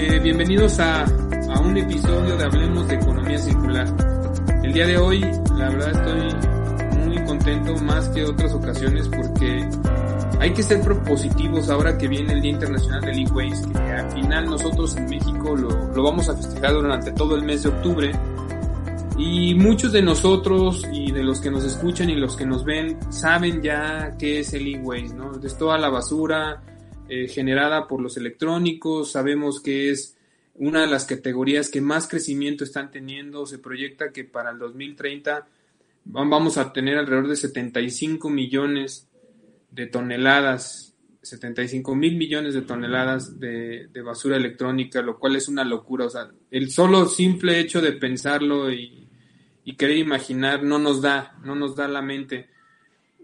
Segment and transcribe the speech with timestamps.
[0.00, 3.88] Eh, bienvenidos a, a, un episodio de Hablemos de Economía Circular.
[4.62, 5.20] El día de hoy,
[5.56, 9.68] la verdad, estoy muy contento más que otras ocasiones porque
[10.38, 14.44] hay que ser propositivos ahora que viene el Día Internacional del E-Waste, que al final
[14.44, 18.12] nosotros en México lo, lo vamos a festejar durante todo el mes de octubre.
[19.18, 22.96] Y muchos de nosotros y de los que nos escuchan y los que nos ven
[23.10, 25.32] saben ya qué es el e-waste, ¿no?
[25.42, 26.62] Es toda la basura,
[27.08, 29.12] eh, generada por los electrónicos.
[29.12, 30.16] Sabemos que es
[30.54, 33.46] una de las categorías que más crecimiento están teniendo.
[33.46, 35.46] Se proyecta que para el 2030
[36.04, 39.08] vamos a tener alrededor de 75 millones
[39.70, 46.06] de toneladas, 75 mil millones de toneladas de, basura electrónica, lo cual es una locura.
[46.06, 49.08] O sea, el solo simple hecho de pensarlo y,
[49.64, 52.48] y querer imaginar no nos da, no nos da la mente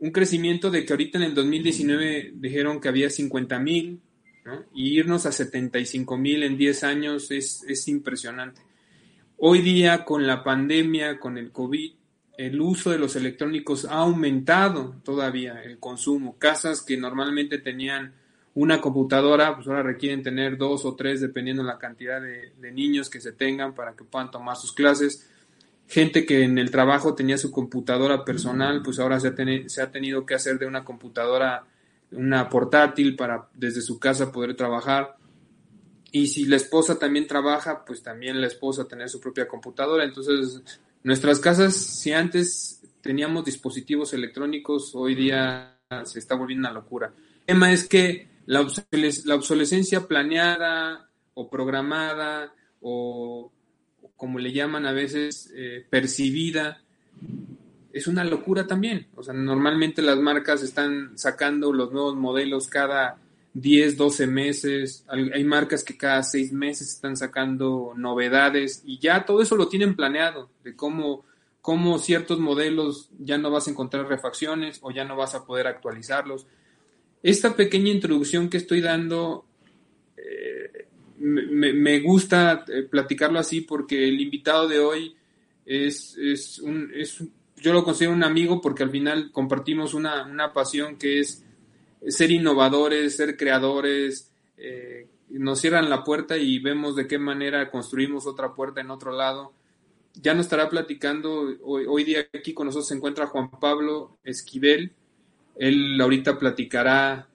[0.05, 4.03] un crecimiento de que ahorita en el 2019 dijeron que había 50 mil,
[4.45, 4.63] ¿no?
[4.75, 8.61] y irnos a 75 mil en 10 años es, es impresionante.
[9.39, 11.95] Hoy día, con la pandemia, con el COVID,
[12.37, 16.37] el uso de los electrónicos ha aumentado todavía el consumo.
[16.39, 18.13] Casas que normalmente tenían
[18.53, 23.09] una computadora, pues ahora requieren tener dos o tres dependiendo de la cantidad de niños
[23.09, 25.31] que se tengan para que puedan tomar sus clases
[25.89, 30.35] gente que en el trabajo tenía su computadora personal, pues ahora se ha, tenido que
[30.35, 31.67] hacer de una computadora
[32.13, 35.17] una portátil para desde su casa poder trabajar.
[36.13, 40.05] Y si la esposa también trabaja, pues también la esposa tener su propia computadora.
[40.05, 40.63] Entonces,
[41.03, 47.13] nuestras casas, si antes teníamos dispositivos electrónicos, hoy día se está volviendo una locura.
[47.41, 48.67] El tema es que la,
[49.25, 53.51] la obsolescencia planeada o programada o
[54.17, 56.83] como le llaman a veces, eh, percibida,
[57.93, 59.07] es una locura también.
[59.15, 63.19] O sea, normalmente las marcas están sacando los nuevos modelos cada
[63.55, 65.05] 10, 12 meses.
[65.09, 69.95] Hay marcas que cada 6 meses están sacando novedades y ya todo eso lo tienen
[69.95, 71.25] planeado, de cómo,
[71.61, 75.69] cómo ciertos modelos ya no vas a encontrar refacciones o ya no vas a poder
[75.69, 76.47] actualizarlos.
[77.23, 79.47] Esta pequeña introducción que estoy dando
[81.19, 85.17] me, gusta eh, platicarlo así porque el invitado de hoy
[85.65, 87.23] es, es, un, es,
[87.57, 91.45] yo lo considero un amigo porque al final compartimos una, una pasión que es
[92.09, 98.27] ser innovadores, ser creadores, eh, nos cierran la puerta y vemos de qué manera construimos
[98.27, 99.53] otra puerta en otro lado.
[100.15, 104.93] Ya nos estará platicando, hoy, hoy día aquí con nosotros se encuentra Juan Pablo Esquivel,
[105.57, 107.29] él ahorita platicará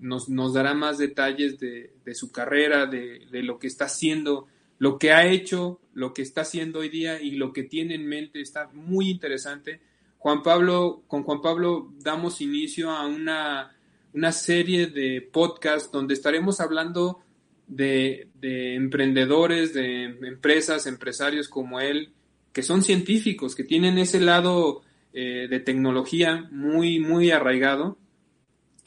[0.00, 4.46] nos, nos dará más detalles de, su carrera, de, lo que está haciendo,
[4.78, 8.06] lo que ha hecho, lo que está haciendo hoy día y lo que tiene en
[8.06, 8.40] mente.
[8.40, 9.80] Está muy interesante.
[10.18, 13.76] Juan Pablo, con Juan Pablo damos inicio a una,
[14.14, 17.20] una serie de podcasts donde estaremos hablando
[17.66, 22.12] de, de emprendedores, de empresas, empresarios como él,
[22.52, 24.82] que son científicos, que tienen ese lado
[25.12, 27.98] eh, de tecnología muy, muy arraigado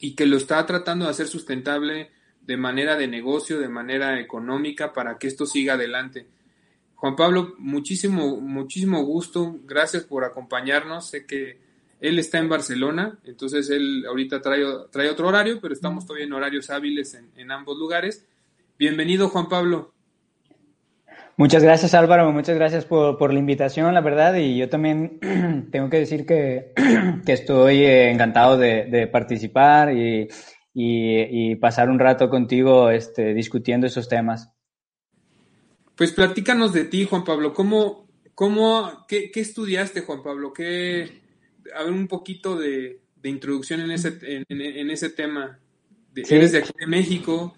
[0.04, 2.10] y que lo está tratando de hacer sustentable
[2.42, 6.26] de manera de negocio, de manera económica, para que esto siga adelante.
[6.94, 11.08] Juan Pablo, muchísimo, muchísimo gusto, gracias por acompañarnos.
[11.08, 11.58] Sé que
[12.02, 14.62] él está en Barcelona, entonces él ahorita trae,
[14.92, 18.26] trae otro horario, pero estamos todavía en horarios hábiles en, en ambos lugares.
[18.78, 19.93] Bienvenido, Juan Pablo.
[21.36, 25.18] Muchas gracias Álvaro, muchas gracias por, por, la invitación, la verdad, y yo también
[25.72, 26.72] tengo que decir que,
[27.26, 30.28] que estoy encantado de, de participar y,
[30.72, 34.50] y, y, pasar un rato contigo este, discutiendo esos temas.
[35.96, 40.52] Pues platícanos de ti, Juan Pablo, ¿cómo, cómo, qué, qué estudiaste, Juan Pablo?
[40.52, 41.20] ¿Qué,
[41.76, 45.58] a ver, un poquito de, de introducción en ese, en, en ese tema.
[46.12, 46.34] De, sí.
[46.34, 47.56] Eres de aquí de México,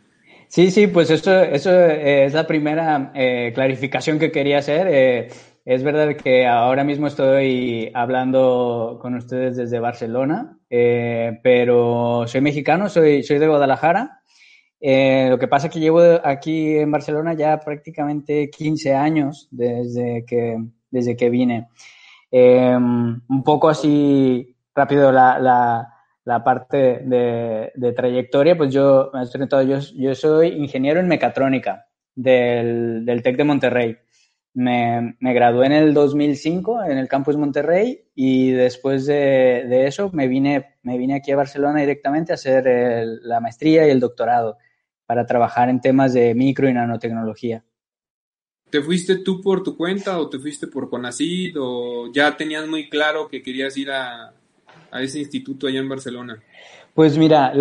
[0.48, 4.86] Sí, sí, pues eso, eso es la primera eh, clarificación que quería hacer.
[4.90, 5.28] Eh,
[5.64, 12.88] es verdad que ahora mismo estoy hablando con ustedes desde Barcelona, eh, pero soy mexicano,
[12.88, 14.20] soy, soy de Guadalajara.
[14.80, 20.56] lo que pasa es que llevo aquí en Barcelona ya prácticamente 15 años desde que,
[20.91, 21.68] desde que vine.
[22.30, 25.96] un poco así rápido la, la
[26.26, 31.86] la parte de, de trayectoria, pues yo, yo, yo soy ingeniero en mecatrónica
[32.16, 33.96] del, del TEC de Monterrey.
[34.52, 40.10] Me, me, gradué en el 2005 en el campus Monterrey y después de, de eso
[40.12, 42.64] me vine, me vine aquí a Barcelona directamente a hacer
[43.22, 44.58] la maestría y el doctorado
[45.04, 47.64] para trabajar en temas de micro y nanotecnología.
[48.68, 52.88] ¿Te fuiste tú por tu cuenta o te fuiste por Conacid o ya tenías muy
[52.88, 54.35] claro que querías ir a,
[54.97, 56.43] a ese instituto allá en Barcelona?
[56.95, 57.53] Pues mira,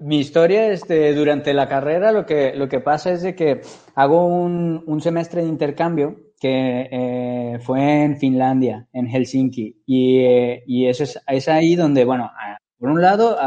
[0.00, 3.62] mi historia este, durante la carrera lo que, lo que pasa es de que
[3.94, 10.62] hago un, un semestre de intercambio que eh, fue en Finlandia, en Helsinki, y, eh,
[10.66, 12.30] y eso es, es, ahí donde, bueno,
[12.78, 13.38] por un lado,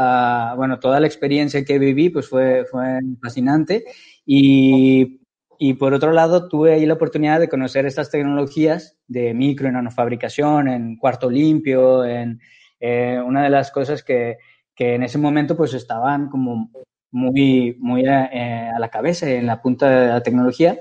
[0.56, 3.84] bueno, toda la experiencia que viví pues fue, fue fascinante
[4.26, 5.20] y,
[5.60, 9.72] y por otro lado tuve ahí la oportunidad de conocer estas tecnologías de micro y
[9.72, 12.40] nanofabricación en cuarto limpio, en
[12.80, 14.38] eh, una de las cosas que
[14.78, 16.70] que en ese momento pues estaban como
[17.10, 20.78] muy, muy eh, a la cabeza, en la punta de la tecnología.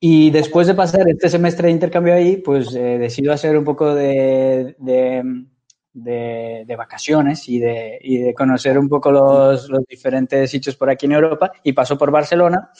[0.00, 3.94] Y después de pasar este semestre de intercambio ahí, pues eh, decido hacer un poco
[3.94, 5.44] de, de,
[5.92, 11.04] de, vacaciones y de, y de conocer un poco los, los, diferentes sitios por aquí
[11.04, 12.70] en Europa y paso por Barcelona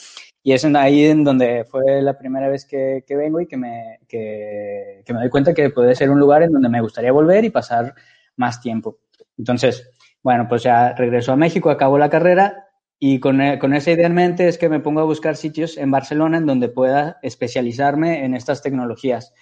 [0.41, 3.99] y es ahí en donde fue la primera vez que, que vengo y que me,
[4.07, 7.43] que, que me doy cuenta que puede ser un lugar en donde me gustaría volver
[7.43, 7.93] y pasar
[8.39, 8.97] más tiempo.
[9.37, 9.91] Entonces,
[10.23, 14.07] bueno, pues ya regreso a México, acabo la carrera y con, eh, con, esa idea
[14.07, 18.25] en mente es que me pongo a buscar sitios en Barcelona en donde pueda especializarme
[18.25, 19.33] en estas tecnologías.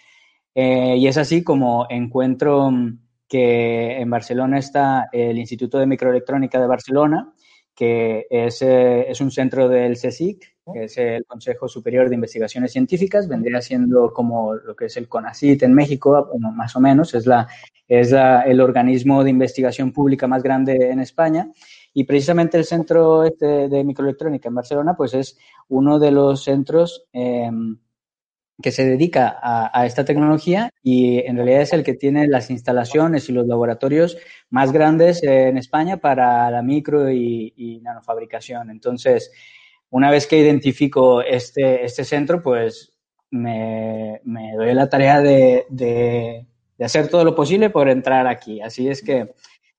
[0.54, 6.60] Eh, y es así como encuentro mm, que en Barcelona está el Instituto de Microelectrónica
[6.60, 7.34] de Barcelona,
[7.78, 10.44] que es, eh, es un centro del CSIC,
[10.74, 15.08] que es el Consejo Superior de Investigaciones Científicas, vendría siendo como lo que es el
[15.08, 17.48] CONACIT en México, más o menos, es, la,
[17.88, 21.52] es la, el organismo de investigación pública más grande en España.
[21.94, 25.38] Y precisamente el Centro este de Microelectrónica en Barcelona, pues es
[25.68, 27.52] uno de los centros eh,
[28.62, 32.50] que se dedica a, a, esta tecnología y en realidad es el que tiene las
[32.50, 34.18] instalaciones y los laboratorios
[34.50, 38.72] más grandes en España para la micro y, y nanofabricación.
[38.72, 39.32] Entonces,
[39.92, 42.94] una vez que identifico este, este centro, pues
[43.30, 48.60] me, me doy la tarea de, de, de, hacer todo lo posible por entrar aquí.
[48.62, 49.36] Así es que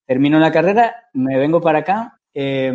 [0.06, 2.72] termino la carrera, me vengo para acá, eh,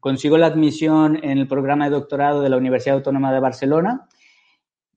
[0.00, 4.08] consigo la admisión en el programa de doctorado de la Universidad Autónoma de Barcelona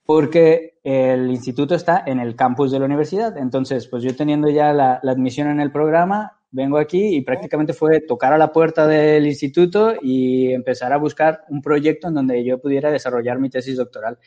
[0.06, 3.38] porque el instituto está en el campus de la universidad.
[3.38, 7.74] Entonces, pues yo teniendo ya la, la, admisión en el programa, vengo aquí y prácticamente
[7.74, 12.46] fue tocar a la puerta del instituto y empezar a buscar un proyecto en donde
[12.46, 14.20] yo pudiera desarrollar mi tesis doctoral.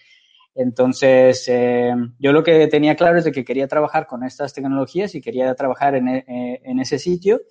[0.54, 5.14] Entonces, eh, yo lo que tenía claro es de que quería trabajar con estas tecnologías
[5.14, 7.42] y quería trabajar en, eh, en ese sitio.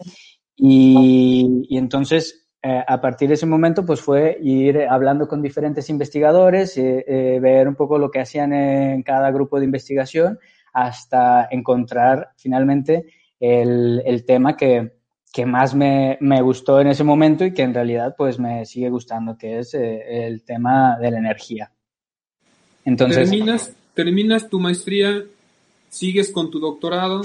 [0.58, 5.90] Y, y entonces eh, a partir de ese momento, pues fue ir hablando con diferentes
[5.90, 10.38] investigadores, eh, eh, ver un poco lo que hacían en cada grupo de investigación,
[10.74, 13.06] hasta encontrar finalmente
[13.40, 14.98] el, el tema que,
[15.32, 18.90] que más me, me, gustó en ese momento y que en realidad pues me sigue
[18.90, 21.72] gustando, que es el tema de la energía.
[22.84, 25.24] Entonces, terminas, terminas tu maestría,
[25.88, 27.22] sigues con tu doctorado,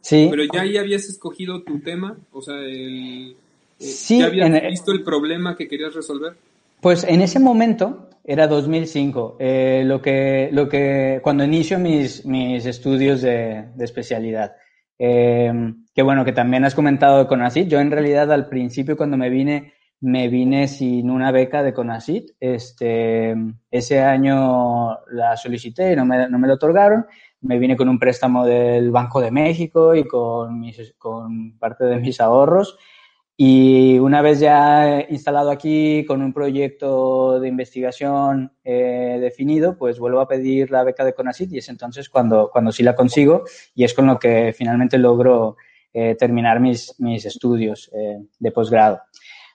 [0.00, 0.28] sí.
[0.30, 3.34] pero ya ahí habías escogido tu tema, o sea, el,
[3.78, 6.34] Sí, ¿Ya habías en, visto el problema que querías resolver?
[6.80, 12.64] Pues en ese momento era 2005, eh, lo que, lo que, cuando inicio mis, mis
[12.66, 14.52] estudios de, de especialidad.
[14.98, 15.52] Eh,
[15.94, 17.68] que bueno, que también has comentado de CONACIT.
[17.68, 22.32] Yo en realidad al principio cuando me vine, me vine sin una beca de CONACIT.
[22.40, 23.34] Este,
[23.70, 27.06] ese año la solicité y no me, no me lo otorgaron.
[27.42, 31.98] Me vine con un préstamo del Banco de México y con, mis, con parte de
[31.98, 32.78] mis ahorros.
[33.36, 40.20] Y una vez ya instalado aquí con un proyecto de investigación eh, definido, pues vuelvo
[40.20, 43.42] a pedir la beca de CONACYT y es entonces cuando, cuando sí la consigo
[43.74, 45.56] y es con lo que finalmente logro
[45.92, 49.00] eh, terminar mis, mis estudios eh, de posgrado.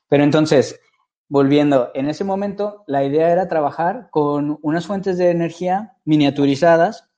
[0.10, 0.82] Pero entonces,
[1.30, 7.10] volviendo, en ese momento la idea era trabajar con unas fuentes de energía miniaturizadas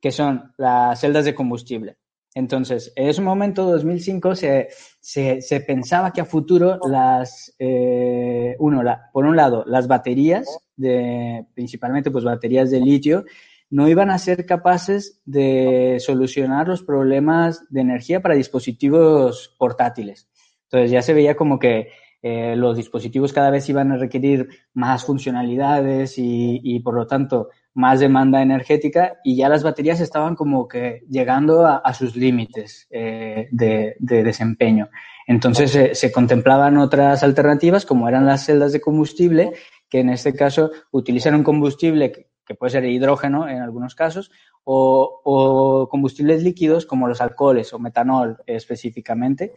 [0.00, 1.96] que son las celdas de combustible.
[2.34, 4.68] Entonces, en ese momento, 2005, se,
[5.00, 10.46] se, se pensaba que a futuro las, eh, uno, la, por un lado, las baterías,
[10.76, 13.24] de, principalmente pues baterías de litio,
[13.70, 20.28] no iban a ser capaces de solucionar los problemas de energía para dispositivos portátiles.
[20.64, 21.88] Entonces ya se veía como que
[22.20, 27.50] eh, los dispositivos cada vez iban a requerir más funcionalidades y, y por lo tanto
[27.74, 32.86] más demanda energética y ya las baterías estaban como que llegando a, a sus límites
[32.90, 34.88] eh, de, de, desempeño.
[35.26, 39.52] Entonces eh, se contemplaban otras alternativas como eran las celdas de combustible,
[39.88, 44.30] que en este caso utilizan un combustible que, que puede ser hidrógeno en algunos casos,
[44.62, 49.52] o, o, combustibles líquidos como los alcoholes o metanol específicamente,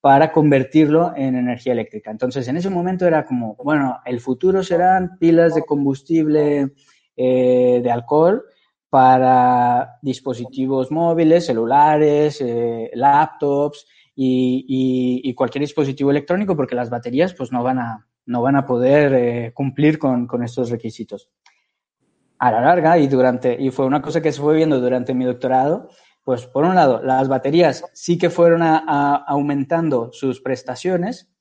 [0.00, 2.10] para convertirlo en energía eléctrica.
[2.10, 6.72] Entonces en ese momento era como, bueno, el futuro serán pilas de combustible
[7.20, 8.44] eh, de alcohol
[8.88, 17.64] para dispositivos móviles, celulares, eh, laptops y, cualquier dispositivo electrónico porque las baterías pues no
[17.64, 21.28] van a, no van a poder eh, cumplir con, con, estos requisitos.
[22.38, 25.24] A la larga, y, durante, y fue una cosa que se fue viendo durante mi
[25.24, 25.88] doctorado,
[26.22, 31.32] pues por un lado, las baterías sí que fueron aumentando sus prestaciones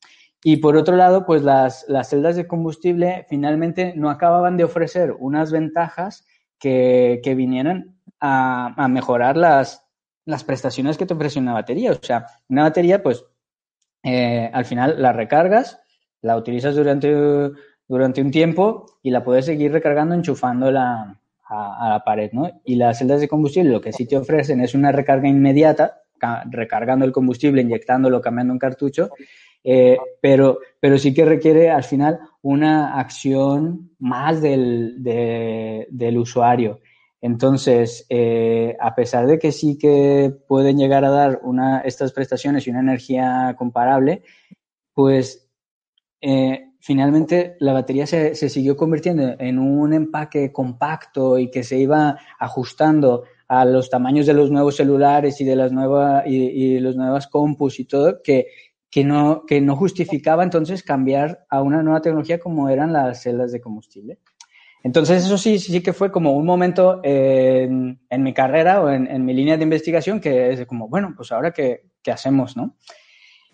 [0.43, 5.13] y por otro lado, pues las, las celdas de combustible finalmente no acababan de ofrecer
[5.17, 6.25] unas ventajas
[6.59, 9.85] que, que vinieran a, a mejorar las,
[10.25, 11.91] las prestaciones que te ofrece una batería.
[11.91, 13.25] O sea, una batería, pues,
[14.03, 15.79] eh, al final la recargas,
[16.21, 17.13] la utilizas durante,
[17.87, 22.61] durante un tiempo y la puedes seguir recargando enchufándola a, a la pared, ¿no?
[22.63, 26.01] Y las celdas de combustible lo que sí te ofrecen es una recarga inmediata,
[26.49, 29.09] recargando el combustible, inyectándolo, cambiando un cartucho,
[29.63, 36.79] eh, pero, pero sí que requiere al final una acción más del, del usuario.
[37.19, 42.67] Entonces, eh, a pesar de que sí que pueden llegar a dar una, estas prestaciones
[42.67, 44.23] y una energía comparable,
[44.93, 45.49] pues
[46.21, 51.77] eh, finalmente la batería se, se, siguió convirtiendo en un empaque compacto y que se
[51.77, 56.79] iba ajustando a los tamaños de los nuevos celulares y de las nuevas y, y
[56.79, 58.47] los nuevas compus y todo, que,
[58.89, 63.51] que, no, que no justificaba entonces cambiar a una nueva tecnología como eran las celdas
[63.51, 64.19] de combustible.
[64.83, 69.07] Entonces, eso sí, sí que fue como un momento en, en mi carrera o en,
[69.07, 72.75] en, mi línea de investigación que es como, bueno, pues ahora qué, qué hacemos, ¿no?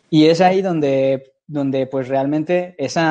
[0.10, 3.06] Y es ahí donde, donde pues realmente ese,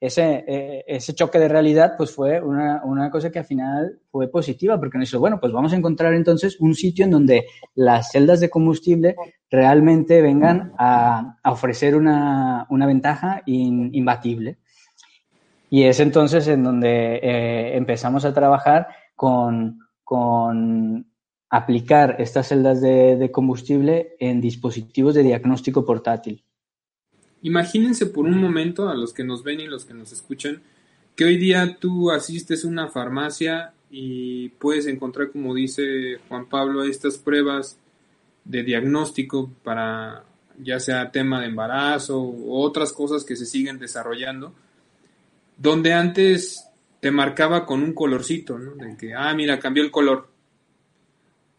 [0.00, 4.78] eh, ese choque de realidad pues fue una, una, cosa que al final fue positiva,
[4.78, 8.40] porque nos dijo, bueno, pues vamos a encontrar entonces un sitio en donde las celdas
[8.40, 9.16] de combustible
[9.50, 14.58] realmente vengan a, ofrecer una, una ventaja in, imbatible.
[15.70, 21.06] Y es entonces en donde eh, empezamos a trabajar con, con
[21.48, 26.44] aplicar estas celdas de, combustible en dispositivos de diagnóstico portátil.
[27.42, 30.62] Imagínense por un momento a los que nos ven y los que nos escuchan
[31.16, 36.84] que hoy día tú asistes a una farmacia y puedes encontrar, como dice Juan Pablo,
[36.84, 37.78] estas pruebas
[38.44, 40.24] de diagnóstico para
[40.58, 44.54] ya sea tema de embarazo u otras cosas que se siguen desarrollando
[45.62, 46.66] donde antes
[47.00, 48.58] te marcaba con un colorcito.
[48.58, 50.28] De que, ah, mira, cambió el color.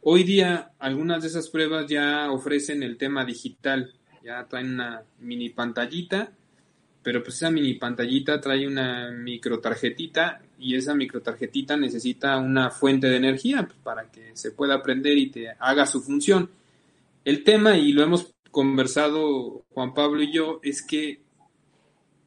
[0.02, 5.50] Hoy día algunas de esas pruebas ya ofrecen el tema digital, ya traen una mini
[5.50, 6.32] pantallita,
[7.03, 12.70] pero pues esa mini pantallita trae una micro tarjetita y esa micro tarjetita necesita una
[12.72, 16.50] fuente de energía pues, para que se pueda prender y te haga su función.
[17.25, 21.22] El tema, y lo hemos conversado Juan Pablo y yo, es que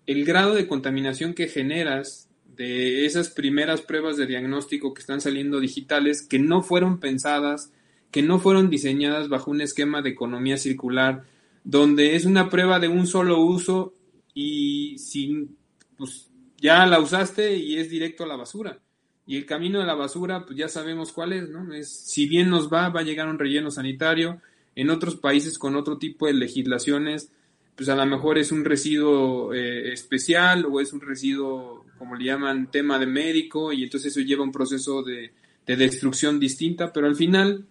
[0.06, 5.60] el grado de contaminación que generas de esas primeras pruebas de diagnóstico que están saliendo
[5.60, 7.72] digitales, que no fueron pensadas,
[8.10, 11.24] que no fueron diseñadas bajo un esquema de economía circular,
[11.66, 13.92] donde es una prueba de un solo uso
[14.32, 15.56] y sin,
[15.98, 18.78] pues ya la usaste y es directo a la basura.
[19.26, 21.74] Y el camino de la basura, pues ya sabemos cuál es, ¿no?
[21.74, 24.40] Es, si bien nos va, va a llegar un relleno sanitario.
[24.76, 27.32] En otros países con otro tipo de legislaciones,
[27.74, 32.26] pues a lo mejor es un residuo eh, especial o es un residuo, como le
[32.26, 35.32] llaman, tema de médico y entonces eso lleva un proceso de,
[35.66, 37.66] de destrucción distinta, pero al final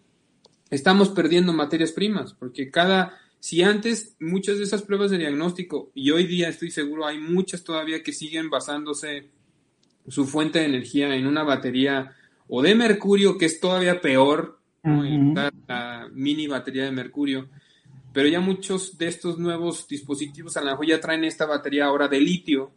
[0.69, 6.09] estamos perdiendo materias primas, porque cada, si antes muchas de esas pruebas de diagnóstico, y
[6.09, 9.29] hoy día estoy seguro hay muchas todavía que siguen basándose
[10.07, 12.15] su fuente de energía en una batería
[12.47, 15.03] o de mercurio, que es todavía peor, ¿no?
[15.67, 17.47] la mini batería de mercurio,
[18.11, 22.07] pero ya muchos de estos nuevos dispositivos a lo mejor ya traen esta batería ahora
[22.07, 22.71] de litio,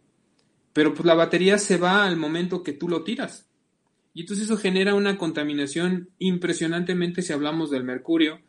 [0.75, 3.49] pero pues la batería se va al momento que tú lo tiras.
[4.13, 8.43] Y entonces eso genera una contaminación impresionantemente si hablamos del mercurio,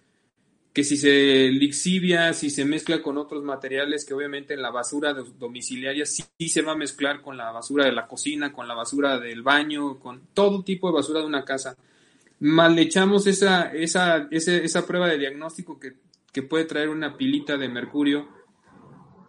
[0.74, 5.14] que si se lixivia, si se mezcla con otros materiales, que obviamente en la basura
[5.14, 9.20] domiciliaria sí, se va a mezclar con la basura de la cocina, con la basura
[9.20, 11.76] del baño, con todo tipo de basura de una casa.
[12.40, 15.96] Mal echamos esa, esa, esa, esa prueba de diagnóstico que
[16.32, 18.28] que puede traer una pilita de mercurio.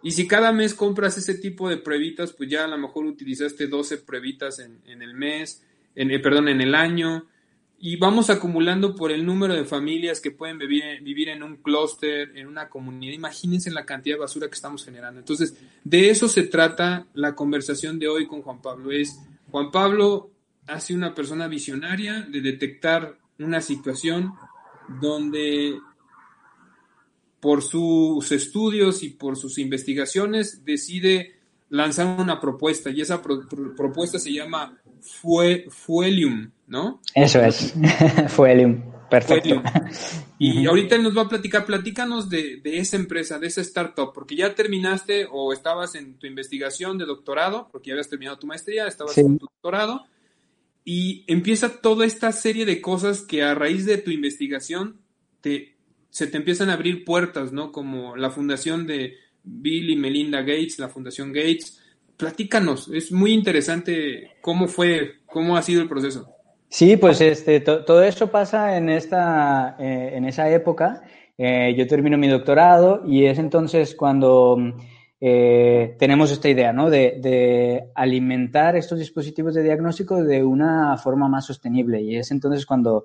[0.03, 3.67] Y si cada mes compras ese tipo de pruebitas, pues ya a lo mejor utilizaste
[3.67, 5.63] 12 pruebitas en, en el mes,
[5.95, 7.27] en, eh, perdón, en el año.
[7.81, 12.31] Y vamos acumulando por el número de familias que pueden vivir, vivir en un clúster,
[12.37, 13.13] en una comunidad.
[13.13, 15.19] Imagínense la cantidad de basura que estamos generando.
[15.19, 18.91] Entonces, de eso se trata la conversación de hoy con Juan Pablo.
[18.91, 19.19] Es,
[19.49, 20.29] Juan Pablo
[20.67, 24.31] hace una persona visionaria de detectar una situación
[25.01, 25.79] donde
[27.41, 34.19] por sus estudios y por sus investigaciones, decide lanzar una propuesta y esa pro propuesta
[34.19, 37.01] se llama Fue Fuelium, ¿no?
[37.13, 37.73] Eso es,
[38.29, 38.91] Fuelium.
[39.11, 39.61] Perfecto.
[40.43, 44.55] Y ahorita nos va a platicar, platícanos de, esa empresa, de esa startup, porque ya
[44.55, 49.15] terminaste o estabas en tu investigación de doctorado, porque ya habías terminado tu maestría, estabas
[49.19, 50.07] en tu doctorado,
[50.83, 54.99] y empieza toda esta serie de cosas que a raíz de tu investigación
[55.41, 55.75] te,
[56.09, 57.71] se te empiezan a abrir puertas, ¿no?
[57.71, 61.80] Como la fundación de Bill y Melinda Gates, la fundación Gates.
[62.21, 66.29] Platícanos, es muy interesante cómo fue, cómo ha sido el proceso.
[66.69, 71.01] Sí, pues este, todo eso pasa en, esta, eh, en esa época.
[71.35, 74.55] Eh, yo termino mi doctorado y es entonces cuando
[75.19, 76.91] eh, tenemos esta idea ¿no?
[76.91, 82.03] de, alimentar estos dispositivos de diagnóstico de una forma más sostenible.
[82.03, 83.03] Y es entonces cuando,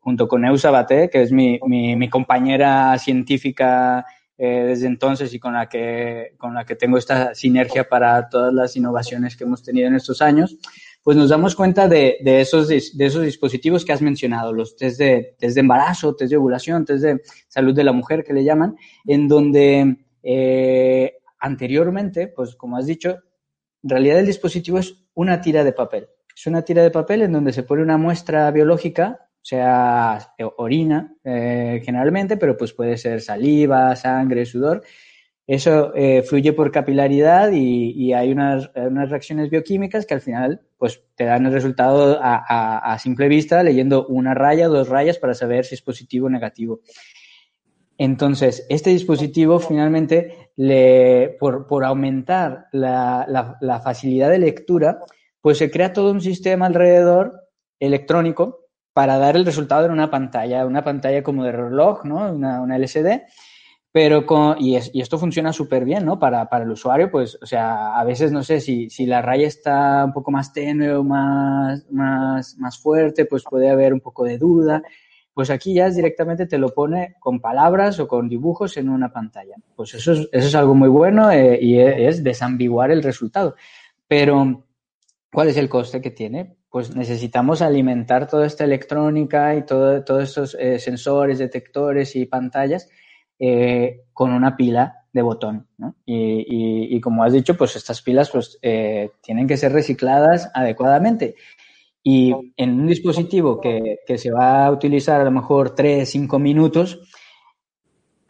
[0.00, 4.04] junto con Eusa Baté, que es mi, mi, mi compañera científica
[4.46, 8.74] desde entonces y con la, que, con la que tengo esta sinergia para todas las
[8.76, 10.56] innovaciones que hemos tenido en estos años,
[11.02, 15.36] pues nos damos cuenta de, esos, de esos dispositivos que has mencionado, los test de,
[15.38, 18.76] test de embarazo, test de ovulación, test de salud de la mujer que le llaman,
[19.06, 23.18] en donde eh, anteriormente, pues como has dicho,
[23.82, 26.08] en realidad el dispositivo es una tira de papel.
[26.34, 31.80] Es una tira de papel en donde se pone una muestra biológica, sea, orina eh,
[31.84, 34.82] generalmente, pero pues puede ser saliva, sangre, sudor,
[35.50, 41.24] eso eh, fluye por capilaridad y, hay unas, reacciones bioquímicas que al final pues, te
[41.24, 45.82] dan el resultado a, simple vista leyendo una raya, dos rayas para saber si es
[45.82, 46.82] positivo o negativo.
[47.98, 55.00] Entonces, este dispositivo finalmente, le, por, aumentar la, facilidad de lectura,
[55.40, 57.48] pues se crea todo un sistema alrededor
[57.80, 58.59] electrónico
[58.92, 62.32] para dar el resultado en una pantalla, una pantalla como de reloj, ¿no?
[62.32, 63.22] una, una LCD,
[63.92, 66.18] pero con, y, y esto funciona súper bien, ¿no?
[66.18, 69.48] Para, para, el usuario, pues, o sea, a veces no sé si, si la raya
[69.48, 74.24] está un poco más tenue o más, más, más fuerte, pues puede haber un poco
[74.24, 74.82] de duda.
[75.34, 79.12] Pues aquí ya es directamente te lo pone con palabras o con dibujos en una
[79.12, 79.56] pantalla.
[79.74, 83.56] Pues eso es, eso es algo muy bueno eh, y es desambiguar el resultado.
[84.06, 84.66] Pero,
[85.32, 86.59] ¿cuál es el coste que tiene?
[86.70, 92.88] Pues necesitamos alimentar toda esta electrónica y todo, todos estos eh, sensores, detectores y pantallas
[93.38, 95.66] eh, con una pila de botón.
[96.06, 101.34] Y, y, como has dicho, pues estas pilas pues, eh, tienen que ser recicladas adecuadamente.
[102.02, 106.38] Y en un dispositivo que, que, se va a utilizar a lo mejor 3, 5
[106.38, 107.00] minutos,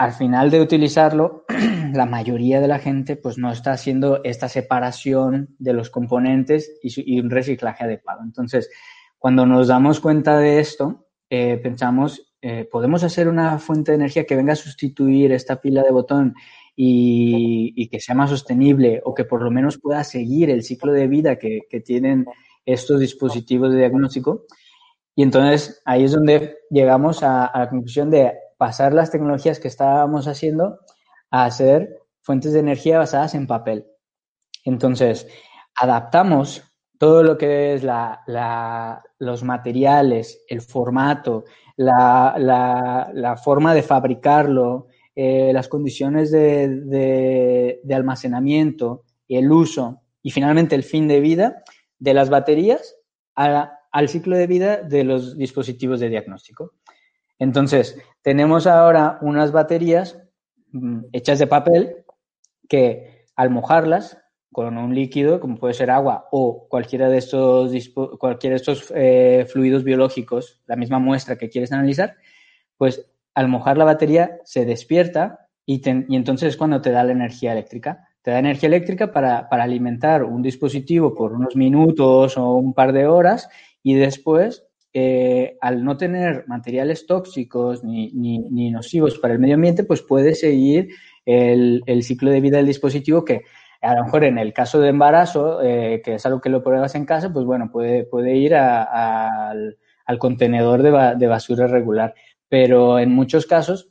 [0.01, 1.45] al final de utilizarlo,
[1.93, 7.21] la mayoría de la gente pues no está haciendo esta separación de los componentes y,
[7.21, 8.23] un reciclaje adecuado.
[8.25, 8.71] Entonces,
[9.19, 14.25] cuando nos damos cuenta de esto, eh, pensamos eh, podemos hacer una fuente de energía
[14.25, 16.35] que venga a sustituir esta pila de botón
[16.75, 21.09] y, que sea más sostenible o que por lo menos pueda seguir el ciclo de
[21.09, 22.25] vida que, tienen
[22.65, 24.47] estos dispositivos de diagnóstico.
[25.15, 30.29] Y entonces ahí es donde llegamos a, la conclusión de pasar las tecnologías que estábamos
[30.29, 30.81] haciendo
[31.31, 33.87] a hacer fuentes de energía basadas en papel.
[34.67, 35.27] Entonces,
[35.75, 36.63] adaptamos
[36.99, 37.83] todo lo que es
[39.19, 41.45] los materiales, el formato,
[41.79, 50.83] la, forma de fabricarlo, eh, las condiciones de, almacenamiento y el uso y finalmente el
[50.83, 51.63] fin de vida
[51.99, 52.95] de las baterías
[53.35, 56.75] al ciclo de vida de los dispositivos de diagnóstico.
[57.41, 60.23] Entonces, tenemos ahora unas baterías
[60.73, 62.05] mm, hechas de papel
[62.69, 64.19] que al mojarlas
[64.53, 67.73] con un líquido, como puede ser agua o cualquiera de estos,
[68.19, 72.17] cualquiera estos eh, fluidos biológicos, la misma muestra que quieres analizar,
[72.77, 77.13] pues al mojar la batería se despierta y, y entonces es cuando te da la
[77.13, 78.09] energía eléctrica.
[78.23, 82.93] Te da energía eléctrica para, para, alimentar un dispositivo por unos minutos o un par
[82.93, 83.49] de horas
[83.83, 84.67] y después,
[85.61, 90.35] al no tener materiales tóxicos ni, ni, ni, nocivos para el medio ambiente, pues puede
[90.35, 90.89] seguir
[91.25, 93.43] el, el ciclo de vida del dispositivo que
[93.83, 96.95] a lo mejor en el caso de embarazo, eh, que es algo que lo pruebas
[96.95, 99.79] en casa, pues bueno, puede, puede ir al,
[100.19, 102.15] contenedor de, basura regular.
[102.49, 103.89] Pero en muchos casos,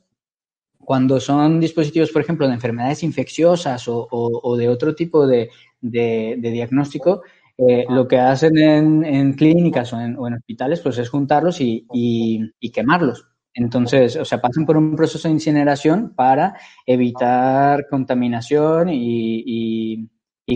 [0.78, 7.22] cuando son dispositivos, por ejemplo, de enfermedades infecciosas o, de otro tipo de, diagnóstico,
[7.68, 13.30] eh, lo que hacen en, clínicas o en, hospitales, pues es juntarlos y, y quemarlos.
[13.54, 20.08] Entonces, o sea, pasan por un proceso de incineración para evitar contaminación y,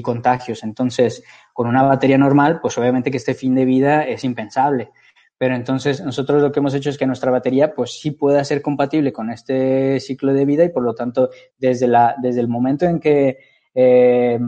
[0.03, 0.65] contagios.
[0.65, 4.91] Entonces, con una batería normal, pues obviamente que este fin de vida es impensable.
[5.39, 8.61] Pero entonces nosotros lo que hemos hecho es que nuestra batería pues sí pueda ser
[8.61, 12.87] compatible con este ciclo de vida y por lo tanto desde, la, desde el momento
[12.87, 13.39] en que
[13.75, 14.41] eh,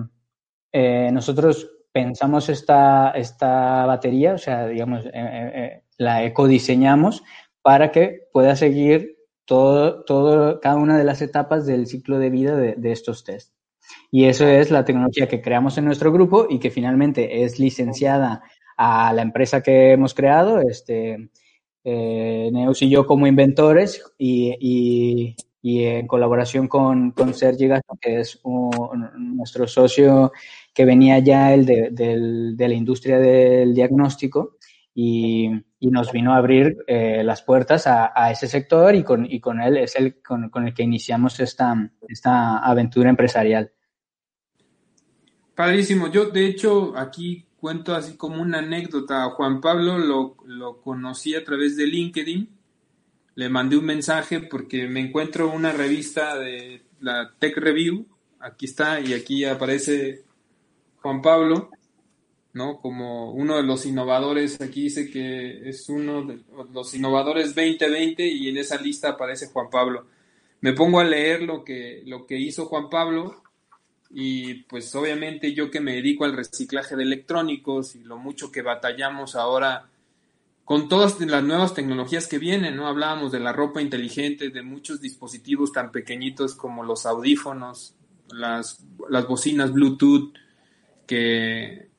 [0.72, 7.22] eh, nosotros pensamos esta, esta batería, o sea, digamos, eh, la ecodiseñamos,
[7.62, 12.54] para que pueda seguir todo, todo, cada una de las etapas del ciclo de vida
[12.54, 13.54] de, de estos test.
[14.10, 18.42] Y eso es la tecnología que creamos en nuestro grupo y que finalmente es licenciada
[18.76, 21.30] a la empresa que hemos creado, este,
[21.82, 28.20] eh, Neus y yo como inventores y, y, en colaboración con, con Sergi Gasto, que
[28.20, 28.38] es
[29.16, 30.30] nuestro socio
[30.76, 34.58] que venía ya el de, de, la industria del diagnóstico
[34.92, 35.48] y,
[35.80, 39.40] y nos vino a abrir eh, las puertas a, a, ese sector y con, y
[39.40, 41.74] con él es el con, con el que iniciamos esta,
[42.06, 43.72] esta aventura empresarial.
[45.54, 46.12] Padrísimo.
[46.12, 49.30] Yo, de hecho, aquí cuento así como una anécdota.
[49.30, 52.50] Juan Pablo lo, lo conocí a través de LinkedIn.
[53.34, 58.06] Le mandé un mensaje porque me encuentro una revista de la Tech Review.
[58.40, 60.25] Aquí está y aquí aparece
[61.06, 61.70] Juan Pablo,
[62.52, 62.80] ¿no?
[62.80, 64.60] Como uno de los innovadores.
[64.60, 66.40] Aquí dice que es uno de
[66.72, 70.08] los innovadores 2020 y en esa lista aparece Juan Pablo.
[70.62, 73.40] Me pongo a leer lo que, lo que hizo Juan Pablo
[74.10, 78.62] y pues obviamente yo que me dedico al reciclaje de electrónicos y lo mucho que
[78.62, 79.88] batallamos ahora
[80.64, 82.88] con todas las nuevas tecnologías que vienen, ¿no?
[82.88, 87.94] Hablábamos de la ropa inteligente, de muchos dispositivos tan pequeñitos como los audífonos,
[88.28, 90.34] las, las bocinas Bluetooth,
[91.06, 91.90] que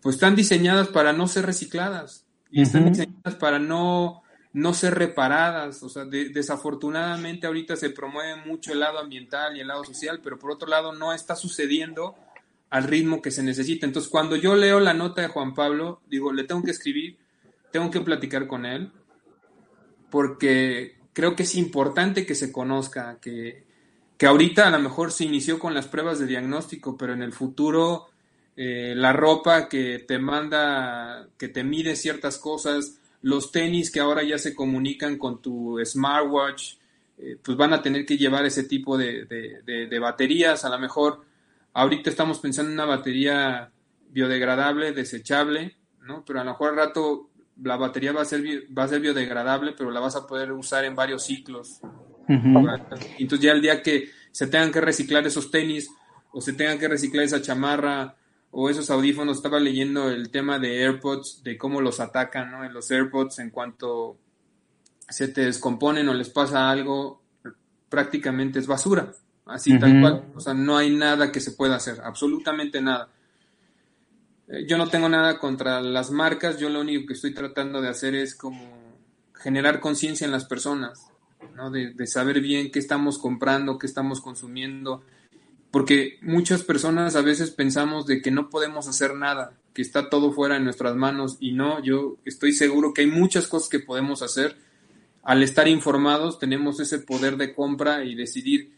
[0.00, 5.82] pues están diseñadas para no ser recicladas y están diseñadas para no no ser reparadas.
[5.82, 10.38] O sea, desafortunadamente ahorita se promueve mucho el lado ambiental y el lado social, pero
[10.38, 12.16] por otro lado no está sucediendo
[12.70, 13.86] al ritmo que se necesita.
[13.86, 17.18] Entonces, cuando yo leo la nota de Juan Pablo, digo, le tengo que escribir,
[17.70, 18.92] tengo que platicar con él,
[20.10, 23.64] porque creo que es importante que se conozca, que,
[24.16, 27.32] que ahorita a lo mejor se inició con las pruebas de diagnóstico, pero en el
[27.32, 28.08] futuro
[28.60, 34.24] eh, la ropa que te manda, que te mide ciertas cosas, los tenis que ahora
[34.24, 36.74] ya se comunican con tu smartwatch,
[37.18, 39.26] eh, pues van a tener que llevar ese tipo de,
[39.64, 40.64] de, baterías.
[40.64, 41.24] A lo mejor
[41.72, 43.70] ahorita estamos pensando en una batería
[44.10, 46.24] biodegradable, desechable, ¿no?
[46.24, 47.30] Pero a lo mejor al rato
[47.62, 48.42] la batería va a ser,
[48.76, 51.80] va a ser biodegradable, pero la vas a poder usar en varios ciclos.
[52.26, 55.88] Entonces ya el día que se tengan que reciclar esos tenis
[56.32, 58.16] o se tengan que reciclar esa chamarra
[58.50, 62.64] o esos audífonos, estaba leyendo el tema de AirPods, de cómo los atacan, ¿no?
[62.64, 64.16] En los AirPods, en cuanto
[65.08, 67.22] se te descomponen o les pasa algo,
[67.88, 69.12] prácticamente es basura,
[69.46, 70.24] así tal cual.
[70.34, 73.10] O sea, no hay nada que se pueda hacer, absolutamente nada.
[74.48, 77.88] Eh, yo no tengo nada contra las marcas, yo lo único que estoy tratando de
[77.88, 78.78] hacer es como
[79.34, 81.06] generar conciencia en las personas,
[81.54, 81.70] ¿no?
[81.70, 85.04] De, de saber bien qué estamos comprando, qué estamos consumiendo,
[85.70, 90.32] porque muchas personas a veces pensamos de que no podemos hacer nada, que está todo
[90.32, 94.22] fuera de nuestras manos y no, yo estoy seguro que hay muchas cosas que podemos
[94.22, 94.56] hacer.
[95.22, 98.72] Al estar informados tenemos ese poder de compra y decidir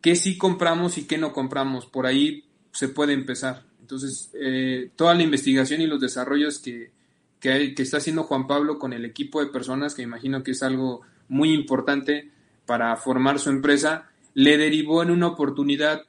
[0.00, 1.86] qué sí compramos y qué no compramos.
[1.86, 3.64] Por ahí se puede empezar.
[3.80, 6.92] Entonces, eh, toda la investigación y los desarrollos que,
[7.40, 10.62] que, que está haciendo Juan Pablo con el equipo de personas, que imagino que es
[10.62, 12.30] algo muy importante
[12.64, 16.02] para formar su empresa, le derivó en una oportunidad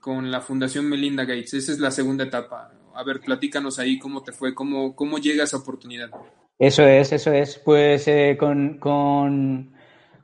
[0.00, 1.54] con la Fundación Melinda Gates.
[1.54, 2.72] Esa es la segunda etapa.
[2.94, 6.10] A ver, platícanos ahí cómo te fue, cómo, cómo llega esa oportunidad.
[6.58, 7.58] Eso es, eso es.
[7.58, 9.72] Pues eh, con, con,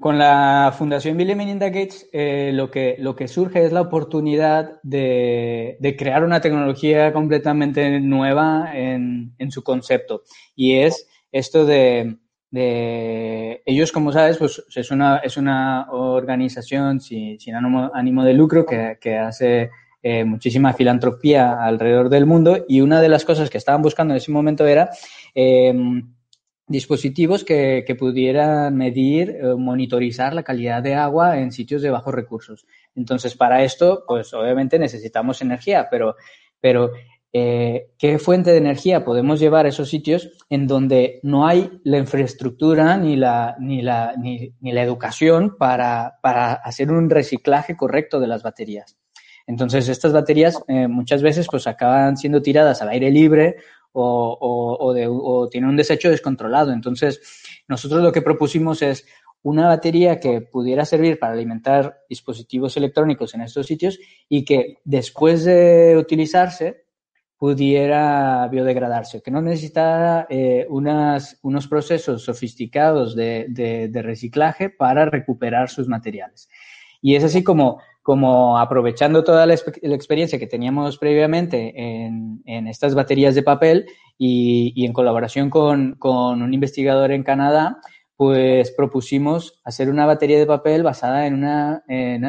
[0.00, 4.80] con, la Fundación Bill Melinda Gates eh, lo, que, lo que surge es la oportunidad
[4.82, 10.24] de, de crear una tecnología completamente nueva en, en, su concepto.
[10.56, 12.16] Y es esto de,
[12.54, 17.36] de ellos, como sabes, pues es una, es una organización sin,
[17.92, 23.24] ánimo, de lucro que, hace eh, muchísima filantropía alrededor del mundo y una de las
[23.24, 24.90] cosas que estaban buscando en ese momento era
[25.34, 25.74] eh,
[26.68, 32.14] dispositivos que, que, pudieran medir, eh, monitorizar la calidad de agua en sitios de bajos
[32.14, 32.66] recursos.
[32.94, 36.14] Entonces, para esto, pues obviamente necesitamos energía, pero,
[36.60, 36.92] pero
[37.36, 41.98] eh, qué fuente de energía podemos llevar a esos sitios en donde no hay la
[41.98, 48.28] infraestructura ni la, ni la, ni, la educación para, para, hacer un reciclaje correcto de
[48.28, 48.96] las baterías.
[49.48, 53.56] Entonces, estas baterías eh, muchas veces pues acaban siendo tiradas al aire libre
[53.90, 56.70] o, o, o, de, o tienen un desecho descontrolado.
[56.70, 57.20] Entonces,
[57.66, 59.06] nosotros lo que propusimos es
[59.42, 65.44] una batería que pudiera servir para alimentar dispositivos electrónicos en estos sitios y que después
[65.44, 66.83] de utilizarse
[67.38, 75.68] pudiera biodegradarse, que no necesitara eh, unas, unos procesos sofisticados de, de, reciclaje para recuperar
[75.68, 76.48] sus materiales.
[77.02, 82.94] Y es así como, como aprovechando toda la, experiencia que teníamos previamente en, en estas
[82.94, 87.78] baterías de papel y, y en colaboración con, con, un investigador en Canadá,
[88.16, 91.82] pues propusimos hacer una batería de papel basada en una,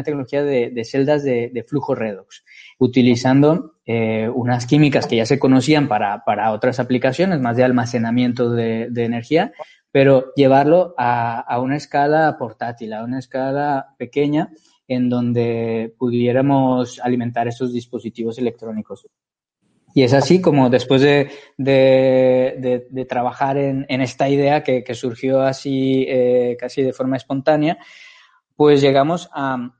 [0.03, 2.43] tecnología de, celdas de, flujo redox,
[2.77, 8.89] utilizando eh, unas químicas que ya se conocían para, otras aplicaciones, más de almacenamiento de,
[8.95, 9.53] energía,
[9.91, 14.49] pero llevarlo a, a, una escala portátil, a una escala pequeña,
[14.87, 19.07] en donde pudiéramos alimentar estos dispositivos electrónicos.
[19.95, 25.41] Y es así como después de, de, trabajar en, en, esta idea que, que surgió
[25.41, 27.77] así eh, casi de forma espontánea,
[28.55, 29.71] pues llegamos a,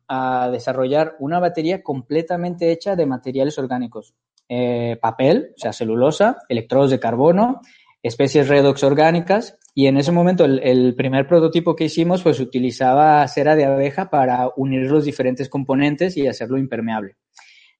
[0.51, 4.13] desarrollar una batería completamente hecha de materiales orgánicos.
[4.47, 7.61] Eh, papel, o sea, celulosa, electrodos de carbono,
[8.03, 13.55] especies redox orgánicas y en ese momento el, primer prototipo que hicimos pues utilizaba cera
[13.55, 17.15] de abeja para unir los diferentes componentes y hacerlo impermeable.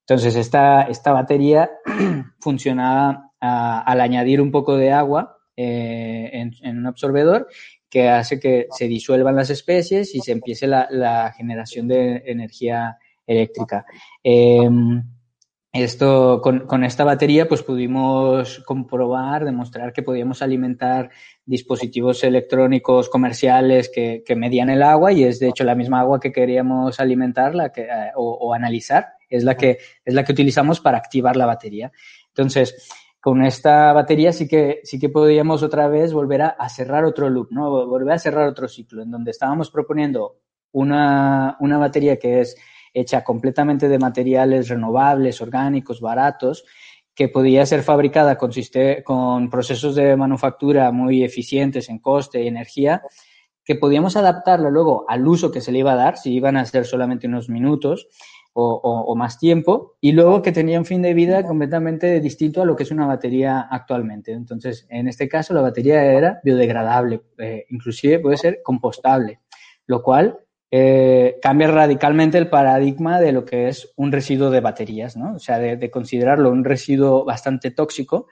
[0.00, 1.70] Entonces, esta, esta batería
[2.40, 7.48] funcionaba al añadir un poco de agua eh, en, un absorbedor
[7.96, 13.86] que hace que se disuelvan las especies y se empiece la, generación de energía eléctrica.
[14.22, 15.02] Em,
[15.72, 21.08] esto, con, esta batería, pues pudimos comprobar, demostrar que podíamos alimentar
[21.46, 26.32] dispositivos electrónicos comerciales que, medían el agua y es de hecho la misma agua que
[26.32, 31.46] queríamos alimentar eh, o analizar es la que, es la que utilizamos para activar la
[31.46, 31.90] batería.
[32.28, 32.90] Entonces,
[33.26, 37.48] con esta batería sí que, sí que podíamos otra vez volver a, cerrar otro loop,
[37.50, 37.68] ¿no?
[37.88, 40.36] Volver a cerrar otro ciclo, en donde estábamos proponiendo
[40.70, 42.56] una, una batería que es
[42.94, 46.66] hecha completamente de materiales renovables, orgánicos, baratos,
[47.16, 53.02] que podía ser fabricada con, procesos de manufactura muy eficientes en coste y energía,
[53.64, 56.64] que podíamos adaptarla luego al uso que se le iba a dar, si iban a
[56.64, 58.06] ser solamente unos minutos,
[58.58, 62.74] o, más tiempo, y luego que tenía un fin de vida completamente distinto a lo
[62.74, 64.32] que es una batería actualmente.
[64.32, 69.40] Entonces, en este caso, la batería era biodegradable, eh, inclusive puede ser compostable,
[69.86, 70.38] lo cual
[70.70, 75.34] eh, cambia radicalmente el paradigma de lo que es un residuo de baterías, ¿no?
[75.34, 78.26] O sea, de, considerarlo un residuo bastante tóxico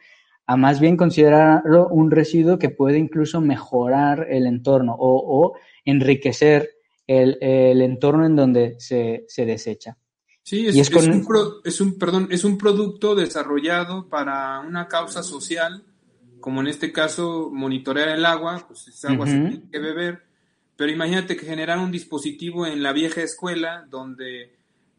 [0.47, 5.57] a más bien considerarlo un residuo que puede incluso mejorar el entorno o,
[5.87, 6.71] enriquecer
[7.07, 9.97] el, el, entorno en donde se, se desecha.
[10.45, 11.27] Sí, es, un
[11.65, 15.83] es, un, perdón, es un producto desarrollado para una causa social,
[16.39, 20.23] como en este caso monitorear el agua, pues es agua sin que beber,
[20.77, 24.55] pero imagínate que generar un dispositivo en la vieja escuela donde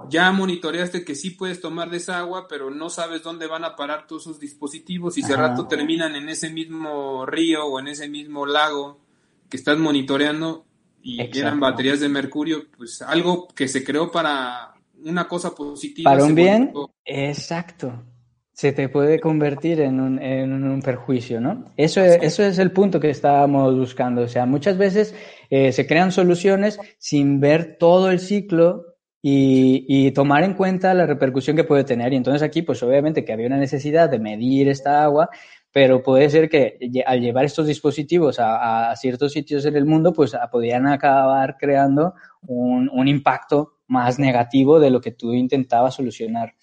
[0.10, 3.76] ya monitoreaste que sí puedes tomar de esa agua, pero no sabes dónde van a
[3.76, 8.10] parar todos esos dispositivos y si rato terminan en ese mismo río o en ese
[8.10, 9.00] mismo lago
[9.48, 10.66] que estás monitoreando
[11.04, 14.75] y eran baterías de mercurio, pues algo que se creó para
[15.06, 16.12] una cosa positiva.
[16.12, 16.74] Para un bien,
[17.06, 18.04] exacto.
[18.52, 21.74] Se te puede convertir en un, en un perjuicio, ¿no?
[21.76, 24.22] Eso es, eso es el punto que estábamos buscando.
[24.22, 25.14] O sea, muchas veces
[25.50, 31.06] eh, se crean soluciones sin ver todo el ciclo y, y, tomar en cuenta la
[31.06, 32.14] repercusión que puede tener.
[32.14, 35.30] Y entonces aquí, pues obviamente que había una necesidad de medir esta agua,
[35.72, 40.14] pero puede ser que al llevar estos dispositivos a, a ciertos sitios en el mundo,
[40.14, 42.14] pues podían acabar creando
[42.48, 46.56] un, un impacto más negativo de lo que tú intentabas solucionar.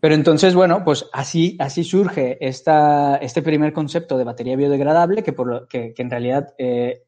[0.00, 5.32] Pero entonces, bueno, pues así, así surge esta, este primer concepto de batería biodegradable, que,
[5.32, 7.02] por lo, que, en realidad eh,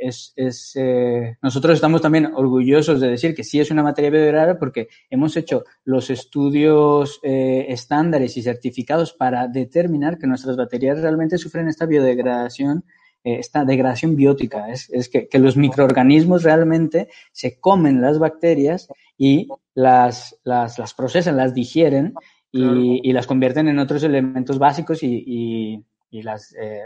[0.00, 0.32] es,
[0.74, 5.36] eh, nosotros estamos también orgullosos de decir que sí es una batería biodegradable porque hemos
[5.36, 11.84] hecho los estudios eh, estándares y certificados para determinar que nuestras baterías realmente sufren esta
[11.84, 12.84] biodegradación
[13.24, 19.48] esta degradación biótica, es, es que, que, los microorganismos realmente se comen las bacterias y
[19.74, 22.14] las, las, las procesan, las digieren
[22.52, 25.84] y, y, las convierten en otros elementos básicos y, y,
[26.14, 26.82] y las, eh,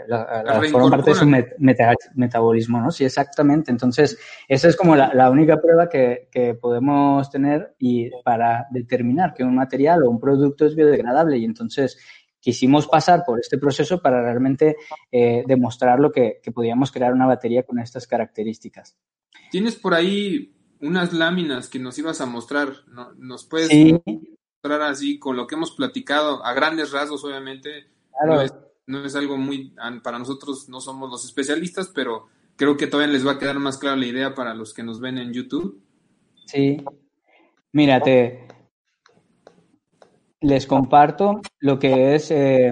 [0.71, 1.27] forman parte de su
[2.15, 2.89] metabolismo, ¿no?
[2.89, 3.69] Sí, exactamente.
[3.69, 9.35] Entonces, esa es como la, la única prueba que, que, podemos tener y para determinar
[9.35, 11.37] que un material o un producto es biodegradable.
[11.37, 11.99] Y entonces,
[12.39, 14.77] quisimos pasar por este proceso para realmente
[15.11, 18.97] eh, demostrar lo que, podíamos crear una batería con estas características.
[19.51, 22.69] Tienes por ahí unas láminas que nos ibas a mostrar,
[23.17, 23.69] ¿Nos puedes
[24.63, 27.87] mostrar así con lo que hemos platicado a grandes rasgos, obviamente?
[28.87, 33.25] No, es, algo muy, para nosotros no somos los especialistas, pero creo que todavía les
[33.25, 35.81] va a quedar más clara la idea para los que nos ven en YouTube.
[36.45, 36.83] Sí.
[37.71, 38.47] Mírate
[40.41, 42.71] les comparto lo que es eh,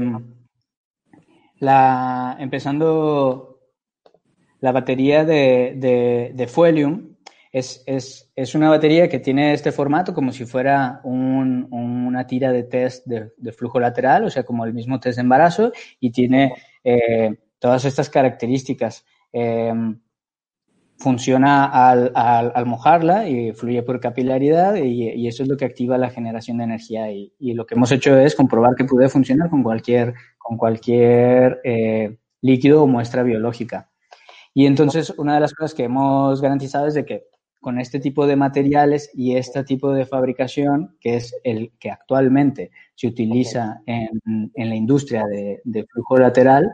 [1.60, 3.60] la empezando
[4.60, 7.16] la batería de, de, de Fuelium.
[7.52, 12.52] Es, es, es, una batería que tiene este formato como si fuera un, una tira
[12.52, 16.12] de test de, de, flujo lateral, o sea, como el mismo test de embarazo, y
[16.12, 16.54] tiene
[16.84, 19.06] eh, todas estas características.
[19.32, 20.00] em,
[20.98, 26.10] funciona al, al, mojarla y fluye por capilaridad y, eso es lo que activa la
[26.10, 29.64] generación de energía y, y, lo que hemos hecho es comprobar que puede funcionar con
[29.64, 33.90] cualquier, con cualquier eh, líquido o muestra biológica.
[34.54, 37.26] Y entonces una de las cosas que hemos garantizado es de que
[37.60, 42.72] con este tipo de materiales y este tipo de fabricación, que es el que actualmente
[42.96, 46.72] se utiliza en, en la industria de, de flujo lateral,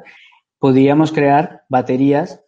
[0.59, 2.41] podríamos crear baterías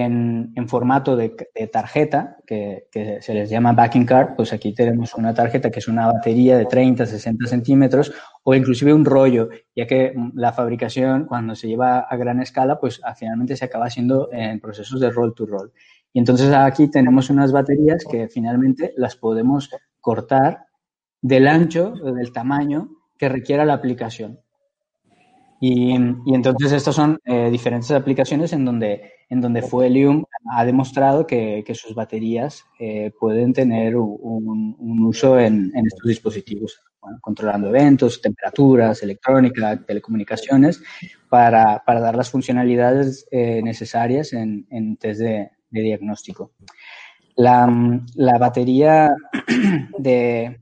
[0.00, 1.30] en, formato de,
[1.72, 2.88] tarjeta, que,
[3.20, 6.66] se les llama backing card, pues aquí tenemos una tarjeta que es una batería de
[6.66, 12.16] 30, 60 centímetros o inclusive un rollo, ya que la fabricación cuando se lleva a
[12.16, 15.72] gran escala, pues finalmente se acaba haciendo en procesos de roll to roll.
[16.12, 20.66] Y entonces aquí tenemos unas baterías que finalmente las podemos cortar
[21.20, 24.40] del ancho, del tamaño que requiera la aplicación.
[25.60, 31.26] Y, y entonces estas son eh, diferentes aplicaciones en donde, en donde Fuelium ha demostrado
[31.26, 37.18] que, que sus baterías eh, pueden tener un, un uso en, en, estos dispositivos, bueno,
[37.22, 40.82] controlando eventos, temperaturas, electrónica, telecomunicaciones,
[41.30, 46.52] para, para dar las funcionalidades eh, necesarias en, en test de, de diagnóstico.
[47.36, 47.66] La,
[48.14, 49.10] la batería
[49.98, 50.60] de,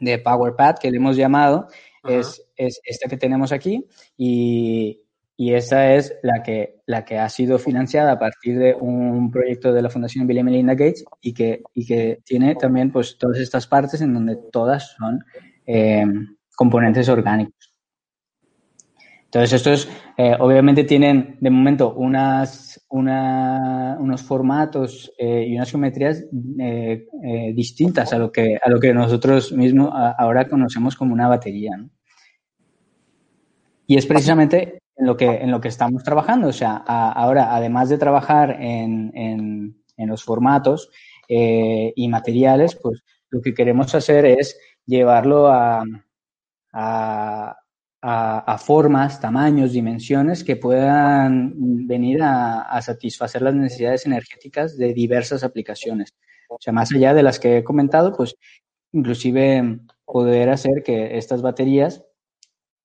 [0.00, 1.68] de PowerPad que le hemos llamado
[2.04, 3.86] es, es, esta que tenemos aquí
[4.16, 5.02] y,
[5.36, 9.72] y esa es la que, la que ha sido financiada a partir de un proyecto
[9.72, 13.38] de la Fundación Bill y Melinda Gates y que, y que tiene también pues todas
[13.38, 15.24] estas partes en donde todas son
[15.66, 16.04] eh,
[16.54, 17.71] componentes orgánicos.
[19.34, 26.22] Entonces, estos eh, obviamente tienen de momento unas, una, unos formatos eh, y unas geometrías
[26.60, 31.28] eh, eh, distintas a lo, que, a lo que nosotros mismos ahora conocemos como una
[31.28, 31.70] batería.
[33.86, 36.48] Y es precisamente en lo que, en lo que estamos trabajando.
[36.48, 40.90] O sea, ahora, además de trabajar en, en, en los formatos
[41.26, 45.82] y materiales, pues lo que queremos hacer es llevarlo a
[48.02, 56.12] a, formas, tamaños, dimensiones que puedan venir a, satisfacer las necesidades energéticas de diversas aplicaciones.
[56.48, 58.34] O sea, más allá de las que he comentado, pues
[58.92, 62.04] inclusive poder hacer que estas baterías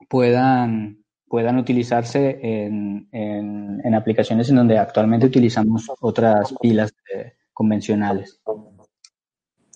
[0.08, 8.40] puedan, puedan utilizarse en, en, en aplicaciones en donde actualmente utilizamos otras pilas de, convencionales.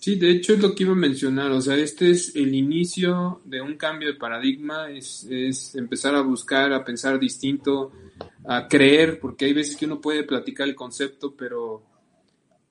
[0.02, 3.40] Sí, de hecho es lo que iba a mencionar, o sea, este es el inicio
[3.46, 7.92] de un cambio de paradigma, es, es, empezar a buscar, a pensar distinto,
[8.46, 11.84] a creer, porque hay veces que uno puede platicar el concepto, pero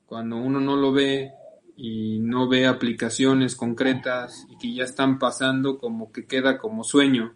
[0.05, 1.31] cuando uno no lo ve
[1.77, 7.33] y no ve aplicaciones concretas y que ya están pasando, como que queda como sueño.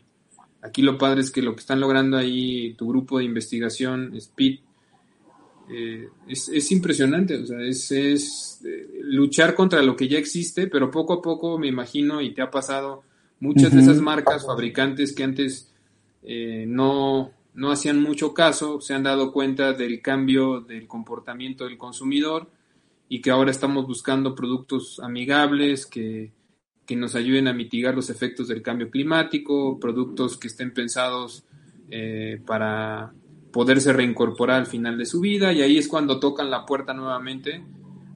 [0.62, 4.60] Aquí lo padre es que lo que están logrando ahí tu grupo de investigación, SPID,
[5.70, 10.68] eh, es, es, impresionante, o sea, es, es eh, luchar contra lo que ya existe,
[10.68, 13.04] pero poco a poco me imagino y te ha pasado
[13.40, 13.76] muchas uh -huh.
[13.78, 15.74] de esas marcas, fabricantes que antes
[16.22, 21.80] eh, no, no hacían mucho caso, se han dado cuenta del cambio del comportamiento del
[21.80, 22.48] consumidor
[23.10, 26.32] y que ahora estamos buscando productos amigables que,
[26.86, 31.44] que nos ayuden a mitigar los efectos del cambio climático, productos que estén pensados
[32.46, 33.14] para
[33.56, 37.64] poderse reincorporar al final de su vida y ahí es cuando tocan la puerta nuevamente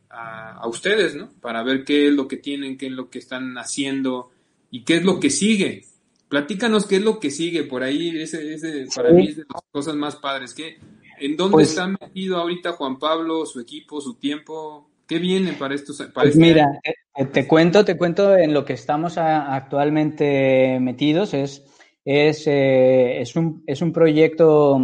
[0.09, 1.29] a, a, ustedes, ¿no?
[1.39, 4.31] Para ver qué es lo que tienen, qué es lo que están haciendo
[4.69, 5.85] y qué es lo que sigue.
[6.27, 9.15] Platícanos qué es lo que sigue por ahí, ese, ese para sí.
[9.15, 10.53] mí es de las cosas más padres.
[10.53, 10.77] ¿Qué,
[11.21, 14.89] ¿En dónde pues, está metido ahorita Juan Pablo, su equipo, su tiempo?
[15.07, 15.99] ¿Qué viene para estos?
[15.99, 16.67] Para pues este mira,
[17.15, 21.33] te, te, cuento, te cuento en lo que estamos a, actualmente metidos.
[21.33, 21.63] Es,
[22.03, 24.77] es, eh, es, un, es un proyecto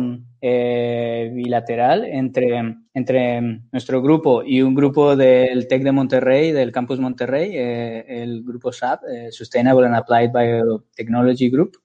[0.48, 7.00] eh, bilateral entre, entre nuestro grupo y un grupo del TEC de Monterrey, del Campus
[7.00, 11.78] Monterrey, eh, el grupo SAP, eh, Sustainable and Applied Biotechnology Group,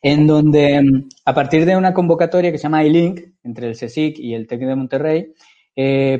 [0.00, 4.32] en donde a partir de una convocatoria que se llama iLink entre el CSIC y
[4.32, 5.34] el TEC de Monterrey,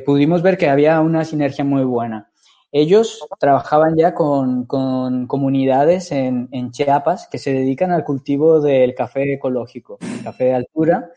[0.05, 2.29] pudimos ver que había una sinergia muy buena.
[2.71, 8.93] Ellos trabajaban ya con, con comunidades en, en, Chiapas que se dedican al cultivo del
[8.93, 11.09] café ecológico, café de altura,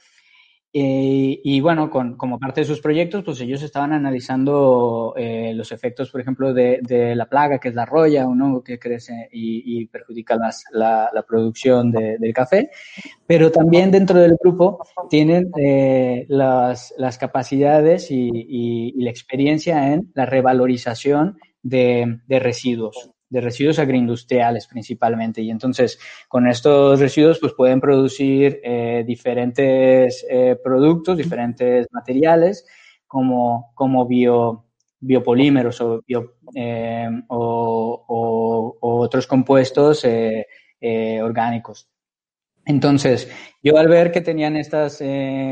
[0.79, 5.72] eh, y bueno, con, como parte de sus proyectos, pues ellos estaban analizando eh, los
[5.72, 9.87] efectos, por ejemplo, de, la plaga, que es la roya, un hongo que crece y,
[9.87, 12.68] perjudica las, la, producción de, del café,
[13.27, 21.39] pero también dentro del grupo tienen eh, las, capacidades y, la experiencia en la revalorización
[21.62, 23.16] de residuos.
[23.29, 25.43] De residuos agroindustriales principalmente.
[25.43, 25.99] Y entonces,
[26.29, 32.66] con estos residuos, pues pueden producir eh, diferentes eh, productos, diferentes materiales,
[33.07, 34.66] como, como bio,
[35.01, 36.03] biopolímeros o,
[36.55, 40.05] eh, o, otros compuestos
[41.22, 41.89] orgánicos.
[42.64, 43.31] Entonces,
[43.62, 45.01] yo al ver que tenían estas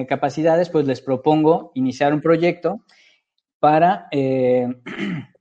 [0.08, 2.84] capacidades, pues les propongo iniciar un proyecto
[3.60, 4.08] para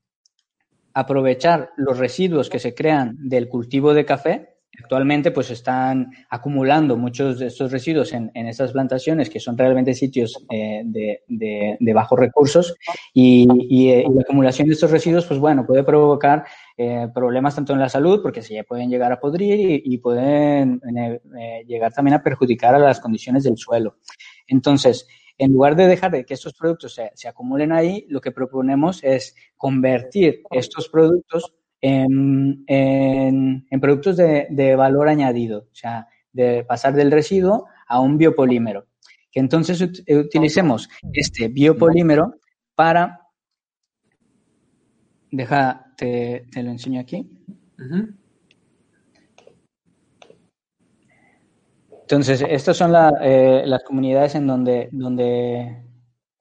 [0.93, 4.49] aprovechar los residuos que se crean del cultivo de café.
[4.81, 9.93] Actualmente, pues están acumulando muchos de estos residuos en, en estas plantaciones que son realmente
[9.93, 12.75] sitios eh, de, de, bajos recursos
[13.13, 17.73] y, eh, y, la acumulación de estos residuos, pues bueno, puede provocar eh, problemas tanto
[17.73, 20.81] en la salud, porque se pueden llegar a podrir y, pueden
[21.67, 23.97] llegar también a perjudicar a las condiciones del suelo.
[24.47, 25.07] Entonces,
[25.37, 29.35] en lugar de dejar de que estos productos se, acumulen ahí, lo que proponemos es
[29.57, 32.65] convertir estos productos en,
[33.81, 38.87] productos de, valor añadido, o sea, de pasar del residuo a un biopolímero.
[39.31, 42.35] Que entonces utilicemos este biopolímero
[42.75, 43.19] para...
[45.31, 47.27] Deja, te, lo enseño aquí.
[52.03, 55.83] Entonces, estas son eh, las comunidades en donde, donde,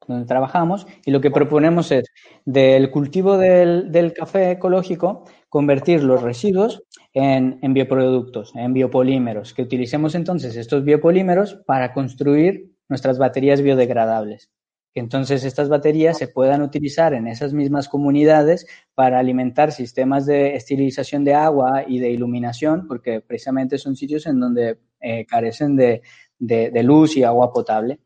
[0.09, 2.05] donde trabajamos y lo que proponemos es
[2.45, 6.83] del cultivo del, café ecológico convertir los residuos
[7.13, 14.51] en, en, bioproductos, en biopolímeros, que utilicemos entonces estos biopolímeros para construir nuestras baterías biodegradables.
[14.95, 21.25] Entonces estas baterías se puedan utilizar en esas mismas comunidades para alimentar sistemas de esterilización
[21.25, 26.03] de agua y de iluminación, porque precisamente son sitios en donde eh, carecen de,
[26.39, 28.01] de, luz y agua potable.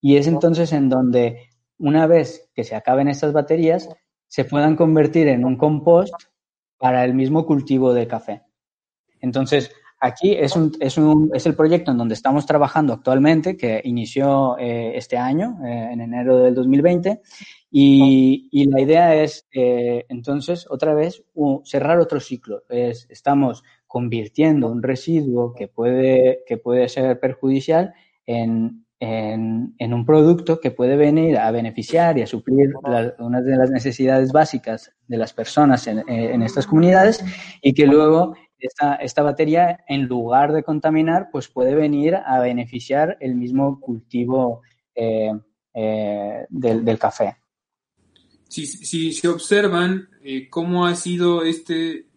[0.00, 1.48] Y es entonces en donde,
[1.78, 3.88] una vez que se acaben estas baterías,
[4.26, 6.14] se puedan convertir en un compost
[6.76, 8.42] para el mismo cultivo de café.
[9.20, 13.80] Entonces, Aquí es, un, es, un, es el proyecto en donde estamos trabajando actualmente, que
[13.82, 17.20] inició eh, este año, eh, en enero del 2020,
[17.72, 21.24] y, y la idea es entonces, otra vez,
[21.64, 22.62] cerrar otro ciclo.
[22.68, 27.94] Es, estamos convirtiendo un residuo que puede, que puede ser perjudicial
[28.26, 32.74] en, en, en, un producto que puede venir a beneficiar y a suplir
[33.18, 37.24] una de las necesidades básicas de las personas en, en, estas comunidades
[37.62, 43.16] y que luego esta, esta batería, en lugar de contaminar, pues puede venir a beneficiar
[43.20, 44.62] el mismo cultivo
[44.94, 45.32] eh,
[45.72, 47.36] eh, del, café.
[48.48, 52.08] Si, si se observan eh, cómo ha sido este,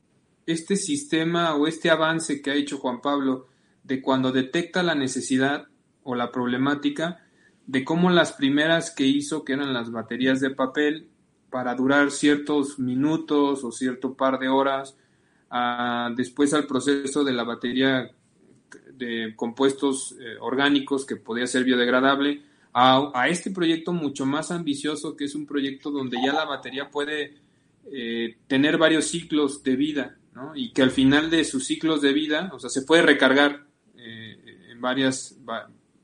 [0.45, 3.47] este sistema o este avance que ha hecho Juan Pablo
[3.83, 5.67] de cuando detecta la necesidad
[6.03, 7.25] o la problemática,
[7.67, 11.07] de cómo las primeras que hizo, que eran las baterías de papel,
[11.49, 14.95] para durar ciertos minutos o cierto par de horas,
[16.15, 18.09] después al proceso de la batería
[18.93, 22.41] de compuestos eh, orgánicos que podía ser biodegradable,
[22.73, 27.35] a, este proyecto mucho más ambicioso, que es un proyecto donde ya la batería puede
[27.91, 30.55] eh, tener varios ciclos de vida, ¿no?
[30.55, 33.65] y que al final de sus ciclos de vida, o sea, se puede recargar
[33.97, 35.37] eh, en varias,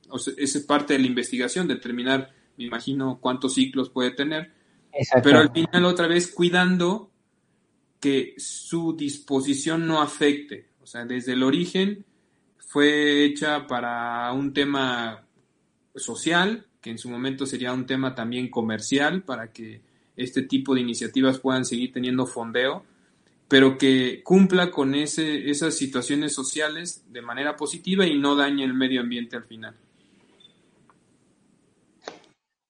[0.10, 4.52] o sea, es parte de la investigación, determinar, me imagino, cuántos ciclos puede tener,
[5.24, 7.12] pero al final otra vez cuidando
[8.00, 10.70] que su disposición no afecte.
[10.82, 12.06] O sea, desde el origen
[12.58, 15.26] fue hecha para un tema
[15.96, 19.82] social, que en su momento sería un tema también comercial, para que
[20.16, 22.86] este tipo de iniciativas puedan seguir teniendo fondeo,
[23.48, 28.74] pero que cumpla con ese, esas situaciones sociales de manera positiva y no dañe el
[28.74, 29.76] medio ambiente al final.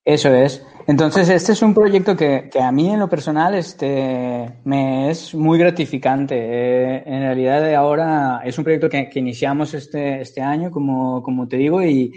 [0.08, 0.66] Eso es.
[0.88, 5.36] Entonces, este es un proyecto que, que, a mí en lo personal este, me es
[5.36, 6.36] muy gratificante.
[6.38, 11.22] Eh, en realidad de ahora es un proyecto que, que iniciamos este, este año, como,
[11.22, 12.14] como te digo, y,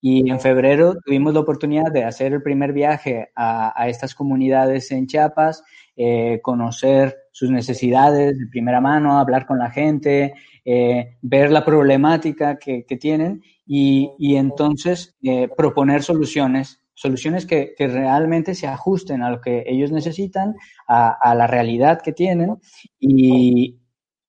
[0.00, 4.92] y, en febrero tuvimos la oportunidad de hacer el primer viaje a, a estas comunidades
[4.92, 5.64] en Chiapas,
[5.96, 12.58] eh, conocer sus necesidades de primera mano, hablar con la gente, eh, ver la problemática
[12.58, 19.64] que, tienen y, entonces eh, proponer soluciones soluciones que, realmente se ajusten a lo que
[19.66, 20.54] ellos necesitan,
[20.86, 22.58] a, la realidad que tienen
[23.00, 23.80] y,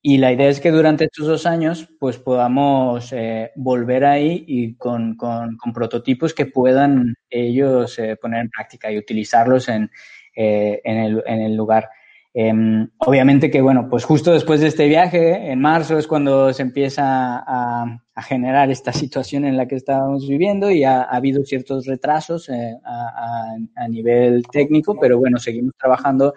[0.01, 4.75] y, la idea es que durante estos dos años pues podamos eh, volver ahí y
[4.75, 9.91] con, con, prototipos que puedan ellos poner en práctica y utilizarlos en,
[10.33, 11.89] en el lugar.
[12.35, 12.51] Eh,
[12.97, 17.43] obviamente que, bueno, pues justo después de este viaje, en marzo es cuando se empieza
[17.45, 22.47] a, generar esta situación en la que estábamos viviendo y ha, ha habido ciertos retrasos
[22.49, 26.33] eh, a, nivel técnico, pero bueno, seguimos trabajando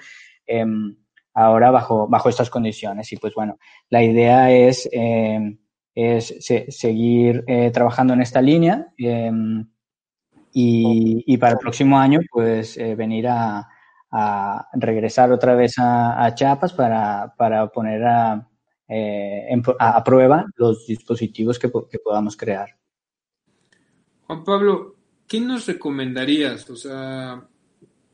[0.47, 0.65] eh,
[1.35, 3.13] ahora bajo, bajo estas condiciones.
[3.13, 3.59] Y pues bueno,
[3.91, 4.89] la idea es,
[5.97, 6.35] es
[6.69, 9.67] seguir eh, trabajando en esta línea em,
[10.53, 13.67] y, y, para el próximo año pues eh, venir a,
[14.11, 18.49] a, regresar otra vez a, a Chiapas para, para poner a,
[19.79, 22.77] a, prueba los dispositivos que, que podamos crear.
[24.27, 24.97] Juan Pablo,
[25.27, 26.69] ¿qué nos recomendarías?
[26.71, 27.47] O sea,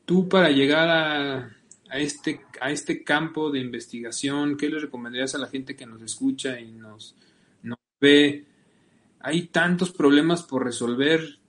[0.05, 1.55] tú para llegar a,
[1.89, 6.01] a, este, a este campo de investigación, ¿qué le recomendarías a la gente que nos
[6.01, 7.15] escucha y nos,
[7.61, 8.45] nos ve?
[9.19, 11.39] Hay tantos problemas por resolver.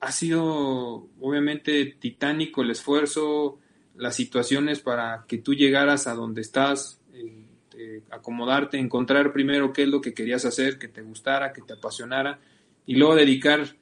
[0.00, 3.58] Ha sido obviamente titánico el esfuerzo,
[3.96, 7.00] las situaciones para que tú llegaras a donde estás,
[7.76, 11.72] eh, acomodarte, encontrar primero qué es lo que querías hacer, que te gustara, que te
[11.72, 12.38] apasionara,
[12.86, 13.76] y luego dedicar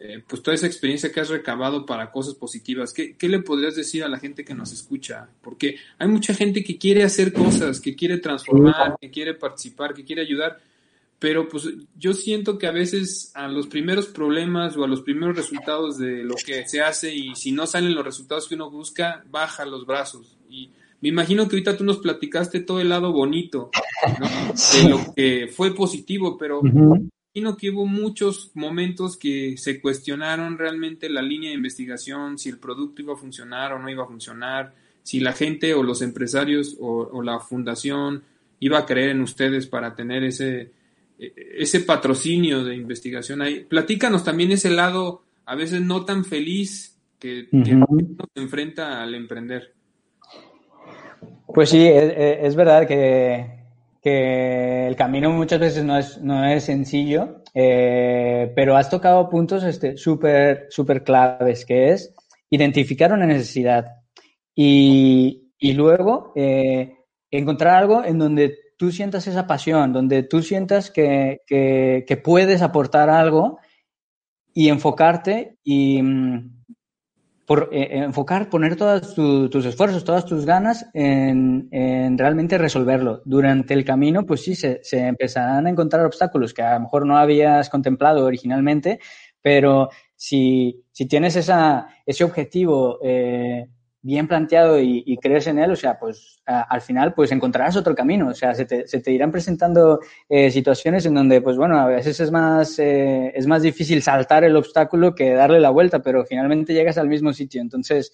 [0.00, 3.74] eh, pues toda esa experiencia que has recabado para cosas positivas, ¿qué, ¿qué, le podrías
[3.74, 5.28] decir a la gente que nos escucha?
[5.42, 10.04] Porque hay mucha gente que quiere hacer cosas, que quiere transformar, que quiere participar, que
[10.04, 10.60] quiere ayudar,
[11.18, 15.36] pero pues yo siento que a veces a los primeros problemas o a los primeros
[15.36, 19.24] resultados de lo que se hace y si no salen los resultados que uno busca,
[19.30, 20.36] baja los brazos.
[20.48, 23.70] Y me imagino que ahorita tú nos platicaste todo el lado bonito
[24.82, 26.60] de lo que fue positivo, pero
[27.56, 33.02] que hubo muchos momentos que se cuestionaron realmente la línea de investigación, si el producto
[33.02, 37.22] iba a funcionar o no iba a funcionar, si la gente o los empresarios o,
[37.22, 38.24] la fundación
[38.60, 40.72] iba a creer en ustedes para tener ese,
[41.18, 43.64] ese patrocinio de investigación ahí.
[43.64, 49.74] Platícanos también ese lado a veces no tan feliz que, nos enfrenta al emprender.
[51.52, 53.58] Pues sí, es verdad que
[54.02, 59.64] que el camino muchas veces no es, no es sencillo, eh, pero has tocado puntos
[59.64, 62.14] este, súper super claves, que es
[62.50, 63.86] identificar una necesidad
[64.54, 66.94] y, y luego eh,
[67.30, 71.42] encontrar algo en donde tú sientas esa pasión, donde tú sientas que,
[72.24, 73.58] puedes aportar algo
[74.54, 76.58] y enfocarte y, mm,
[77.44, 83.20] por eh, eh, enfocar, poner todos tus esfuerzos, todas tus ganas en, en, realmente resolverlo.
[83.24, 87.16] Durante el camino, pues sí, se, empezarán a encontrar obstáculos que a lo mejor no
[87.16, 89.00] habías contemplado originalmente,
[89.42, 93.66] pero si, tienes ese objetivo eh,
[94.00, 98.28] bien planteado y, crees en él, o sea, pues al final pues encontrarás otro camino,
[98.28, 102.30] o sea, se te, irán presentando eh, situaciones en donde pues bueno, a veces es
[102.30, 106.96] más, eh, es más difícil saltar el obstáculo que darle la vuelta, pero finalmente llegas
[106.98, 108.12] al mismo sitio, entonces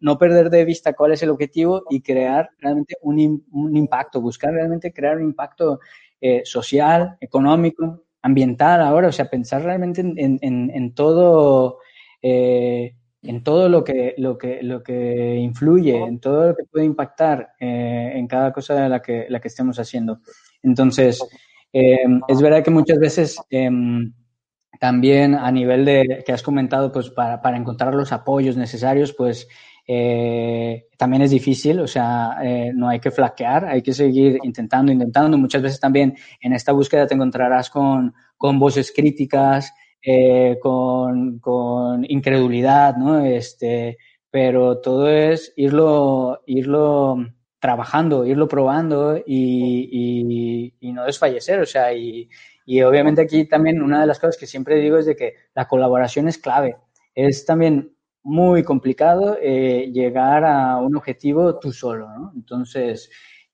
[0.00, 4.50] no perder de vista cuál es el objetivo y crear realmente un, un impacto, buscar
[4.50, 5.80] realmente crear un impacto
[6.22, 11.78] eh, social, económico, ambiental ahora, o sea, pensar realmente en, en, en todo
[13.22, 17.50] en todo lo que, lo que, lo que influye, en todo lo que puede impactar
[17.58, 20.20] eh, en cada cosa de la que, la que estemos haciendo.
[20.62, 21.20] Entonces,
[21.72, 24.12] em, es verdad que muchas veces em,
[24.80, 29.48] también a nivel de que has comentado, pues para, para encontrar los apoyos necesarios, pues
[29.90, 34.92] eh, también es difícil, o sea, eh, no hay que flaquear, hay que seguir intentando,
[34.92, 35.38] intentando.
[35.38, 42.04] Muchas veces también en esta búsqueda te encontrarás con, con voces críticas, eh, con, con,
[42.08, 43.24] incredulidad, ¿no?
[43.24, 43.98] Este,
[44.30, 47.16] pero todo es irlo, irlo
[47.60, 52.28] trabajando, irlo probando y, y, y no desfallecer, o sea, y,
[52.70, 55.66] y obviamente aquí también una de las cosas que siempre digo es de que la
[55.66, 56.76] colaboración es clave.
[57.14, 62.32] Es también muy complicado eh, llegar a un objetivo tú solo, ¿no?
[62.36, 63.10] Entonces,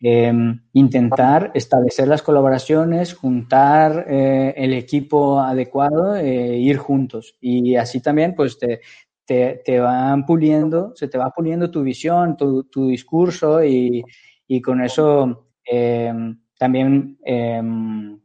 [0.07, 7.39] Em, intentar establecer las colaboraciones, juntar eh, el equipo adecuado e ir juntos.
[7.41, 8.83] Y así también, pues te,
[9.25, 14.05] te, te, van puliendo, se te va puliendo tu visión, tu, tu discurso y,
[14.47, 18.21] y, con eso em, también em,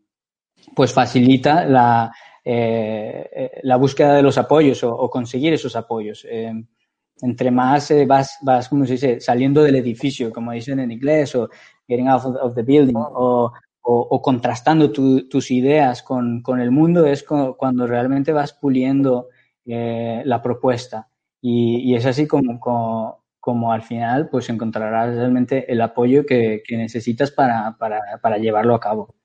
[0.76, 2.12] pues facilita la,
[2.44, 6.28] eh, la búsqueda de los apoyos o conseguir esos apoyos
[7.22, 11.36] entre más eh, vas, vas, como se dice, saliendo del edificio, como dicen en inglés,
[11.36, 11.50] o
[11.88, 13.52] getting out of, the building, o,
[13.82, 19.30] o, contrastando tus ideas con, con, el mundo, es cuando realmente vas puliendo
[19.66, 21.10] eh, la propuesta.
[21.42, 26.62] Y, y, es así como, como, como, al final pues encontrarás realmente el apoyo que,
[26.68, 29.16] que necesitas para, para, para, llevarlo a cabo.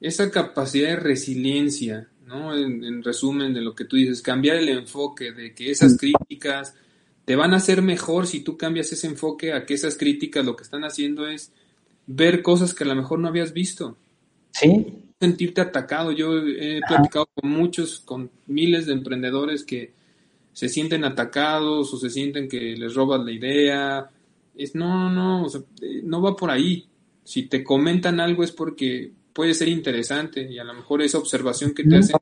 [0.00, 2.56] Esa capacidad de resiliencia, ¿no?
[2.56, 5.96] En, en, resumen de lo que tú dices, cambiar el enfoque de que esas mm.
[5.96, 6.74] críticas
[7.24, 10.56] te van a hacer mejor si tú cambias ese enfoque a que esas críticas lo
[10.56, 11.52] que están haciendo es
[12.06, 13.96] ver cosas que a lo mejor no habías visto.
[14.52, 14.86] Sí.
[15.20, 16.12] Sentirte atacado.
[16.12, 19.92] Yo he platicado con muchos, con miles de emprendedores que
[20.52, 24.10] se sienten atacados o se sienten que les robas la idea,
[24.56, 25.46] es no, no,
[25.80, 26.86] eh, no va por ahí.
[27.24, 31.72] Si te comentan algo es porque puede ser interesante y a lo mejor esa observación
[31.72, 32.16] que te hacen,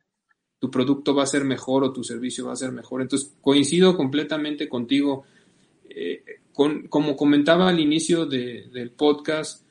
[0.58, 3.02] tu producto va a ser mejor o tu servicio va a ser mejor.
[3.02, 5.24] Entonces, coincido completamente contigo.
[5.88, 9.64] Eh, con, como comentaba al inicio del podcast,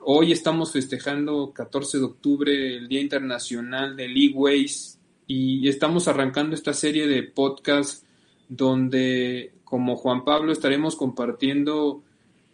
[0.00, 6.72] hoy estamos festejando 14 de octubre, el Día Internacional del E-Waste, y estamos arrancando esta
[6.72, 8.04] serie de podcasts
[8.48, 12.02] donde, como Juan Pablo, estaremos compartiendo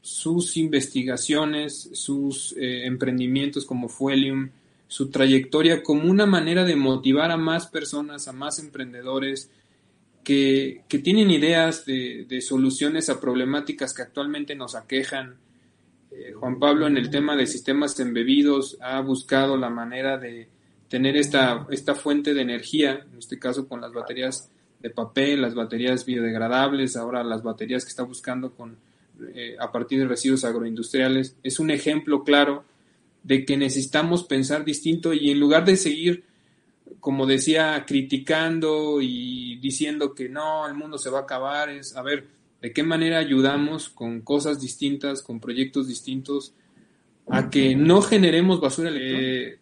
[0.03, 4.51] sus investigaciones, sus eh, emprendimientos como Fuelium,
[4.91, 9.49] su trayectoria como una manera de motivar a más personas, a más emprendedores
[10.25, 15.37] que, tienen ideas de, soluciones a problemáticas que actualmente nos aquejan.
[16.11, 20.49] Eh, Juan Pablo en el tema de sistemas embebidos ha buscado la manera de
[20.89, 25.55] tener esta, esta fuente de energía, en este caso con las baterías de papel, las
[25.55, 28.77] baterías biodegradables, ahora las baterías que está buscando con
[29.37, 32.65] eh, a partir de residuos agroindustriales, es un ejemplo claro
[33.23, 36.25] de que necesitamos pensar distinto y en lugar de seguir,
[37.01, 42.03] como decía, criticando y diciendo que no, el mundo se va a acabar, es a
[42.03, 42.27] ver
[42.61, 46.55] de qué manera ayudamos con cosas distintas, con proyectos distintos,
[47.29, 49.59] a que no generemos basura eh,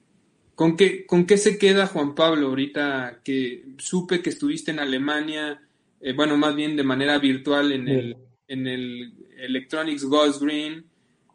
[0.55, 5.61] ¿con, qué, ¿Con qué se queda Juan Pablo ahorita que supe que estuviste en Alemania,
[6.01, 8.17] eh, bueno, más bien de manera virtual en el
[8.49, 10.87] en el Electronics Goes Green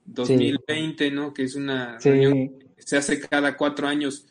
[0.06, 1.34] 2020, ¿no?
[1.34, 4.26] Que es una reunión que se hace cada cuatro años.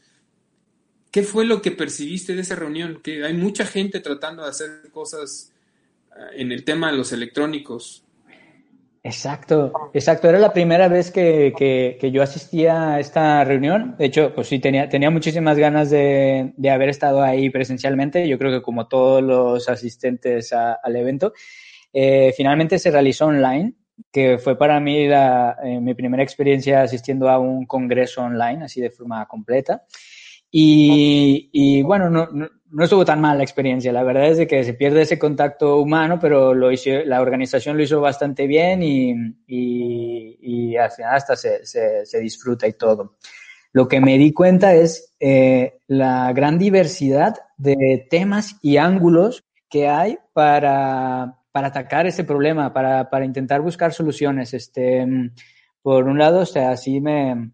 [1.10, 3.00] ¿Qué fue lo que percibiste de esa reunión?
[3.02, 5.52] Que hay mucha gente tratando de hacer cosas
[6.10, 8.04] ah, en el tema de los electrónicos.
[9.04, 10.28] Exacto, exacto.
[10.28, 13.96] Era la primera vez que, que, yo asistía a esta reunión.
[13.98, 18.28] De hecho, pues sí, tenía, tenía muchísimas ganas de, de haber estado ahí presencialmente.
[18.28, 21.32] Yo creo que como todos los asistentes al evento.
[21.92, 23.74] Eh, finalmente se realizó online,
[24.10, 28.80] que fue para mí la, eh, mi primera experiencia asistiendo a un congreso online, así
[28.80, 29.84] de forma completa.
[30.54, 33.90] Y, y bueno, no, no, estuvo tan mal la experiencia.
[33.90, 37.78] La verdad es de que se pierde ese contacto humano, pero lo hizo, la organización
[37.78, 39.12] lo hizo bastante bien y,
[39.46, 43.16] y, y al final hasta se, se, se, disfruta y todo.
[43.72, 49.88] Lo que me di cuenta es eh, la gran diversidad de temas y ángulos que
[49.88, 54.54] hay para, para atacar ese problema, para, para intentar buscar soluciones.
[54.54, 55.06] Este,
[55.82, 57.52] por un lado, o sea, sí me,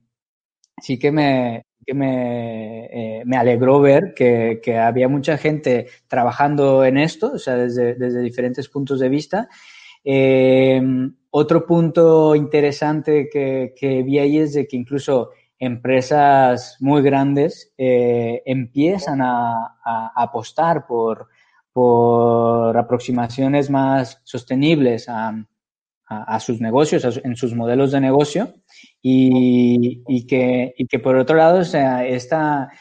[0.81, 6.85] sí que me, que me, eh, me alegró ver que, que, había mucha gente trabajando
[6.85, 9.49] en esto, o sea, desde, desde diferentes puntos de vista.
[10.05, 10.81] Eh,
[11.31, 18.43] otro punto interesante que, que, vi ahí es de que incluso empresas muy grandes eh,
[18.47, 21.29] empiezan a, a, apostar por,
[21.79, 25.33] por aproximaciones más sostenibles a,
[26.07, 28.53] a, sus negocios, en sus modelos de negocio,
[29.01, 32.72] y, y, que, y que por otro lado, o sea, esta,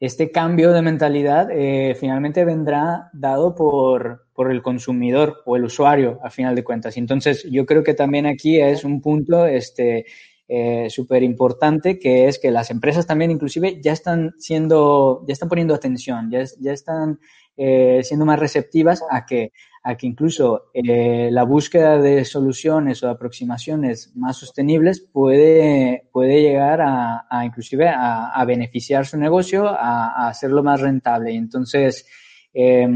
[0.00, 6.18] este cambio de mentalidad eh, finalmente vendrá dado por, por, el consumidor o el usuario,
[6.24, 6.96] a final de cuentas.
[6.96, 10.06] Entonces, yo creo que también aquí es un punto este,
[10.48, 15.50] eh, súper importante, que es que las empresas también inclusive ya están siendo, ya están
[15.50, 17.18] poniendo atención, ya, ya están
[17.56, 19.52] eh, siendo más receptivas a que,
[19.82, 26.80] a que incluso eh, la búsqueda de soluciones o aproximaciones más sostenibles puede, puede llegar
[26.82, 31.34] a, a inclusive a, beneficiar su negocio, a, a, hacerlo más rentable.
[31.34, 32.06] Entonces,
[32.52, 32.86] eh,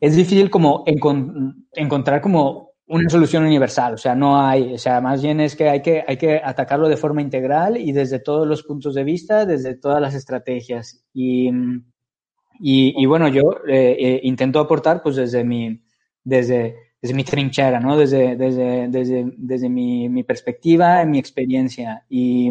[0.00, 5.22] es difícil como encontrar como una solución universal, o sea, no hay, o sea, más
[5.22, 8.62] bien es que hay que, hay que atacarlo de forma integral y desde todos los
[8.62, 11.04] puntos de vista, desde todas las estrategias.
[11.12, 11.50] Y,
[12.60, 15.80] y, y bueno, yo eh, eh, intento aportar pues desde mi,
[16.24, 17.96] desde, desde mi trinchera, ¿no?
[17.96, 22.04] Desde, desde, desde, desde mi, mi perspectiva, mi experiencia.
[22.08, 22.50] Y,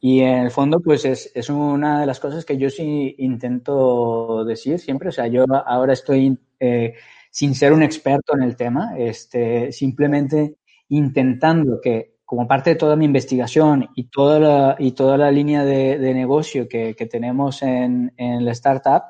[0.00, 4.44] y en el fondo, pues es, es una de las cosas que yo sí intento
[4.44, 5.08] decir siempre.
[5.10, 6.94] O sea, yo ahora estoy, eh,
[7.30, 10.56] sin ser un experto en el tema, este, simplemente
[10.88, 15.66] intentando que como parte de toda mi investigación y toda la, y toda la línea
[15.66, 19.02] de, negocio que, tenemos en, la startup,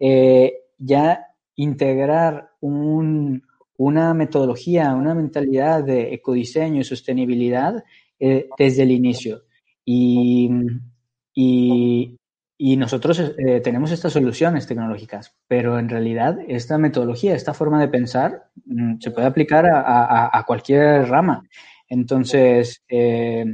[0.00, 3.44] eh, ya integrar un,
[3.76, 7.84] una metodología, una mentalidad de ecodiseño y sostenibilidad
[8.18, 9.44] eh, desde el inicio.
[9.84, 10.50] Y,
[11.32, 12.16] y,
[12.76, 18.50] nosotros eh, tenemos estas soluciones tecnológicas, pero en realidad esta metodología, esta forma de pensar,
[18.66, 21.44] mm, se puede aplicar a cualquier rama.
[21.88, 23.44] Entonces, eh,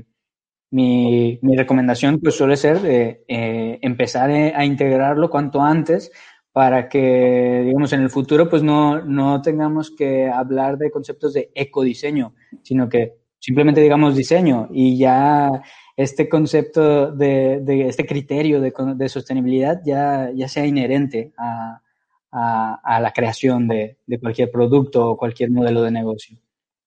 [0.70, 6.12] mi, mi, recomendación pues suele ser de, eh, empezar a integrarlo cuanto antes
[6.52, 11.50] para que, digamos, en el futuro pues no, no tengamos que hablar de conceptos de
[11.54, 15.50] ecodiseño, sino que simplemente digamos diseño y ya
[15.96, 21.82] este concepto de, de este criterio de, de, sostenibilidad ya, ya sea inherente a,
[22.30, 26.38] a, a la creación de, de, cualquier producto o cualquier modelo de negocio.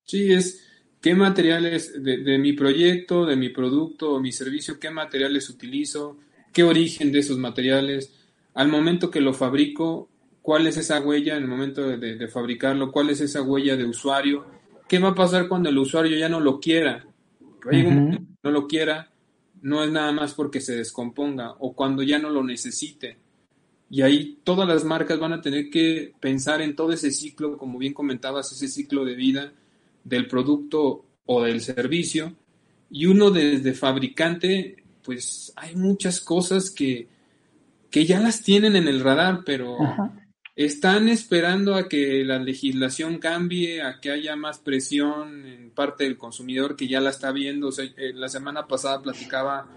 [0.03, 0.72] Sí, es
[1.03, 6.17] qué materiales de, de mi proyecto, de mi producto o mi servicio, qué materiales utilizo,
[6.53, 8.13] qué origen de esos materiales,
[8.53, 10.07] al momento que lo fabrico,
[10.41, 13.83] cuál es esa huella en el momento de, de, fabricarlo, cuál es esa huella de
[13.83, 14.45] usuario,
[14.87, 17.05] qué va a pasar cuando el usuario ya no lo quiera,
[17.69, 19.11] no lo quiera,
[19.61, 23.17] no es nada más porque se descomponga o cuando ya no lo necesite.
[23.89, 27.77] Y ahí todas las marcas van a tener que pensar en todo ese ciclo, como
[27.77, 29.53] bien comentabas, ese ciclo de vida
[30.03, 32.33] del producto o del servicio.
[32.89, 37.07] Y uno desde fabricante, pues hay muchas cosas que,
[37.89, 39.77] que ya las tienen en el radar, pero
[40.55, 46.17] están esperando a que la legislación cambie, a que haya más presión en parte del
[46.17, 47.69] consumidor que ya la está viendo.
[47.77, 49.67] Eh, la semana pasada platicaba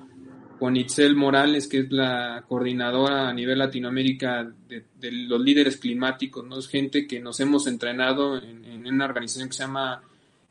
[0.58, 6.58] con Itzel Morales, que es la coordinadora a nivel Latinoamérica de, los líderes climáticos, ¿no?
[6.58, 10.00] Es gente que nos hemos entrenado en, una organización que se llama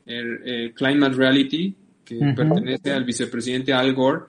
[0.06, 4.20] el, Climate Reality, que pertenece al vicepresidente Al Gore,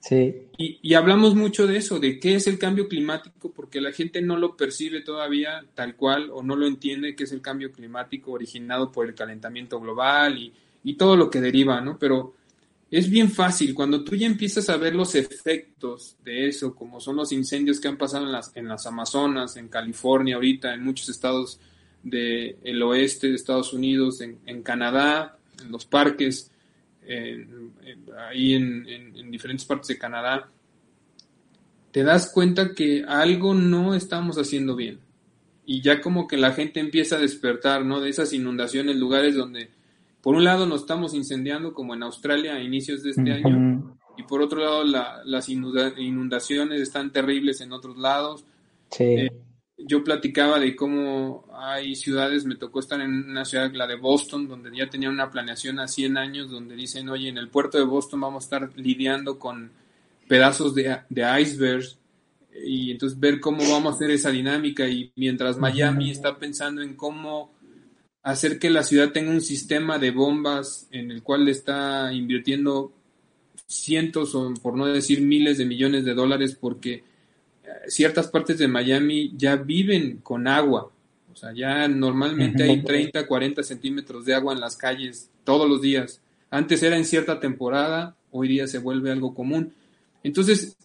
[0.00, 0.34] Sí.
[0.58, 4.36] Y, hablamos mucho de eso, de qué es el cambio climático, porque la gente no
[4.36, 8.92] lo percibe todavía tal cual o no lo entiende qué es el cambio climático originado
[8.92, 10.52] por el calentamiento global y,
[10.84, 11.98] y todo lo que deriva, ¿no?
[11.98, 12.34] Pero
[12.90, 17.16] es bien fácil, cuando tú ya empiezas a ver los efectos de eso, como son
[17.16, 21.08] los incendios que han pasado en las, en las Amazonas, en California ahorita, en muchos
[21.08, 21.58] estados
[22.04, 26.52] del oeste de Estados Unidos, en, en Canadá, en los parques,
[28.28, 30.48] ahí en, diferentes partes de Canadá,
[31.90, 35.00] te das cuenta que algo no estamos haciendo bien.
[35.66, 38.00] Y ya como que la gente empieza a despertar, ¿no?
[38.00, 39.70] De esas inundaciones, lugares donde,
[40.20, 44.22] por un lado, nos estamos incendiando, como en Australia a inicios de este año, y
[44.24, 44.84] por otro lado,
[45.24, 48.44] las inundaciones están terribles en otros lados.
[48.90, 49.04] Sí.
[49.04, 49.30] Eh,
[49.76, 54.48] yo platicaba de cómo hay ciudades, me tocó estar en una ciudad, la de Boston,
[54.48, 57.84] donde ya tenían una planeación a 100 años, donde dicen, oye, en el puerto de
[57.84, 59.72] Boston vamos a estar lidiando con
[60.28, 61.98] pedazos de, de icebergs
[62.64, 66.94] y entonces ver cómo vamos a hacer esa dinámica y mientras Miami está pensando en
[66.94, 67.52] cómo
[68.22, 72.92] hacer que la ciudad tenga un sistema de bombas en el cual está invirtiendo
[73.66, 77.02] cientos o por no decir miles de millones de dólares porque
[77.88, 80.90] ciertas partes de Miami ya viven con agua.
[81.32, 85.82] O sea, ya normalmente hay 30, 40 centímetros de agua en las calles todos los
[85.82, 86.20] días.
[86.50, 89.74] Antes era en cierta temporada, hoy día se vuelve algo común.
[90.22, 90.76] Entonces,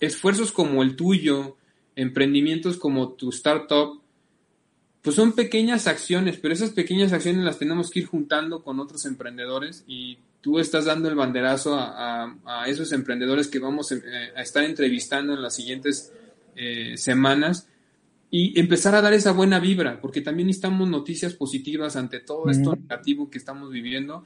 [0.00, 1.56] esfuerzos como el tuyo,
[1.94, 4.00] emprendimientos como tu startup,
[5.02, 9.04] pues son pequeñas acciones, pero esas pequeñas acciones las tenemos que ir juntando con otros
[9.06, 12.34] emprendedores y tú estás dando el banderazo a,
[12.66, 14.02] esos emprendedores que vamos eh,
[14.36, 16.12] a estar entrevistando en las siguientes
[16.56, 17.68] eh, semanas
[18.30, 22.76] y empezar a dar esa buena vibra, porque también necesitamos noticias positivas ante todo esto
[22.76, 24.22] negativo que estamos viviendo.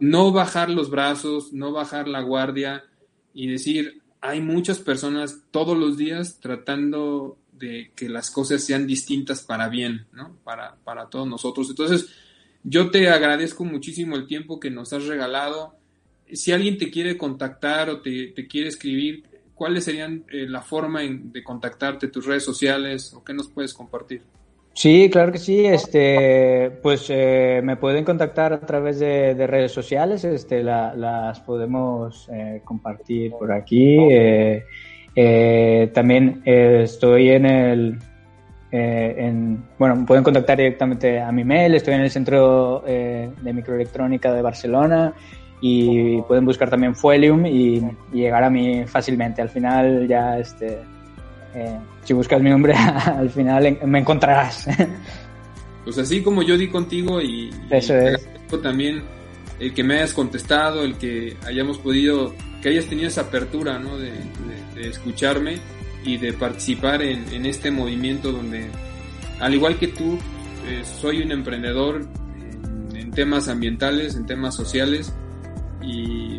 [0.00, 2.84] No bajar los brazos, no bajar la guardia
[3.32, 9.42] y decir, hay muchas personas todos los días tratando de que las cosas sean distintas
[9.42, 10.36] para bien, ¿no?
[10.42, 11.70] Para, para todos nosotros.
[11.70, 12.08] Entonces,
[12.62, 15.74] yo te agradezco muchísimo el tiempo que nos has regalado.
[16.32, 21.42] Si alguien te quiere contactar o te, quiere escribir, ¿cuáles serían eh, la forma de
[21.42, 24.22] contactarte, tus redes sociales o qué nos puedes compartir?
[24.74, 25.64] Sí, claro que sí.
[25.64, 30.22] Este, pues eh, me pueden contactar a través de, redes sociales.
[30.24, 33.98] Este, las podemos eh, compartir por aquí.
[35.92, 37.98] también estoy en el
[38.72, 43.52] eh, en, bueno, pueden contactar directamente a mi mail, estoy en el Centro eh, de
[43.52, 45.12] Microelectrónica de Barcelona
[45.60, 49.42] y pueden buscar también Fuelium y, llegar a mí fácilmente.
[49.42, 50.78] Al final ya, este,
[51.54, 52.74] eh, si buscas mi nombre,
[53.06, 54.66] al final me encontrarás.
[55.82, 58.28] Pues así como yo di contigo y, Eso es.
[58.62, 59.02] también
[59.58, 63.96] el que me hayas contestado, el que hayamos podido, que hayas tenido esa apertura ¿no?
[63.96, 64.12] de,
[64.74, 65.58] de escucharme
[66.04, 68.66] y de participar en, este movimiento donde,
[69.38, 70.18] al igual que tú,
[70.66, 72.06] eh, soy un emprendedor
[72.94, 75.12] en, temas ambientales, en temas sociales
[75.82, 76.38] y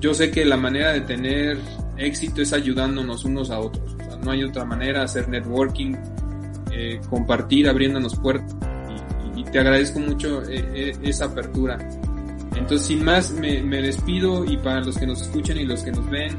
[0.00, 1.58] yo sé que la manera de tener
[1.96, 3.96] éxito es ayudándonos unos a otros.
[4.24, 5.96] no hay otra manera, hacer networking,
[6.70, 8.54] eh, compartir, abriéndonos puertas.
[9.34, 11.76] Y, te agradezco mucho eh, esa apertura.
[12.54, 15.90] Entonces, sin más, me, me, despido y para los que nos escuchan y los que
[15.90, 16.38] nos ven,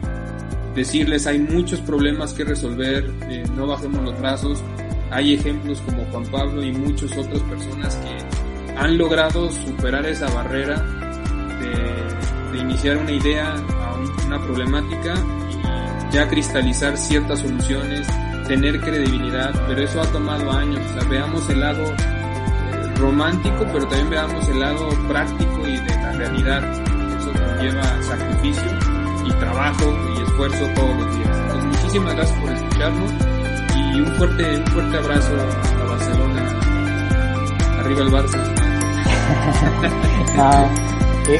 [0.75, 4.63] decirles hay muchos problemas que resolver, eh, no bajemos los brazos.
[5.11, 10.79] Hay ejemplos como Juan Pablo y muchas otras personas que han logrado superar esa barrera
[11.59, 15.15] de, iniciar una idea a una problemática
[15.49, 18.07] y ya cristalizar ciertas soluciones,
[18.47, 20.79] tener credibilidad, pero eso ha tomado años.
[20.79, 25.95] O sea, veamos el lado eh, romántico, pero también veamos el lado práctico y de
[25.95, 27.17] la realidad.
[27.17, 28.92] Eso conlleva sacrificio
[29.25, 31.37] y trabajo y esfuerzo todos los días.
[31.37, 33.11] Entonces, muchísimas gracias por escucharnos
[33.75, 35.31] y un fuerte, un fuerte abrazo
[35.81, 36.59] a Barcelona.
[37.79, 38.39] Arriba el Barça.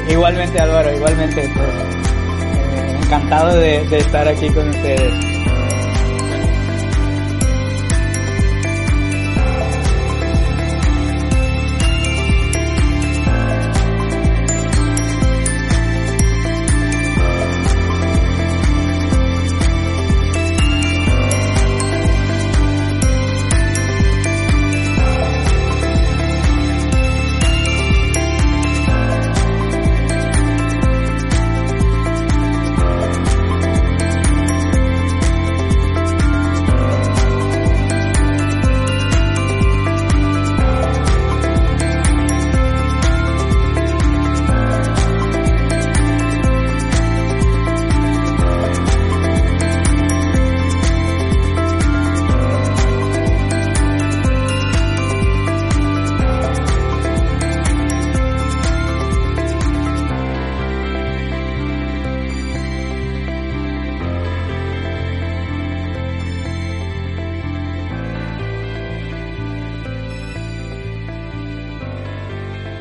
[0.10, 1.52] igualmente Álvaro, igualmente.
[1.54, 5.33] Pues, eh, encantado de estar aquí con ustedes.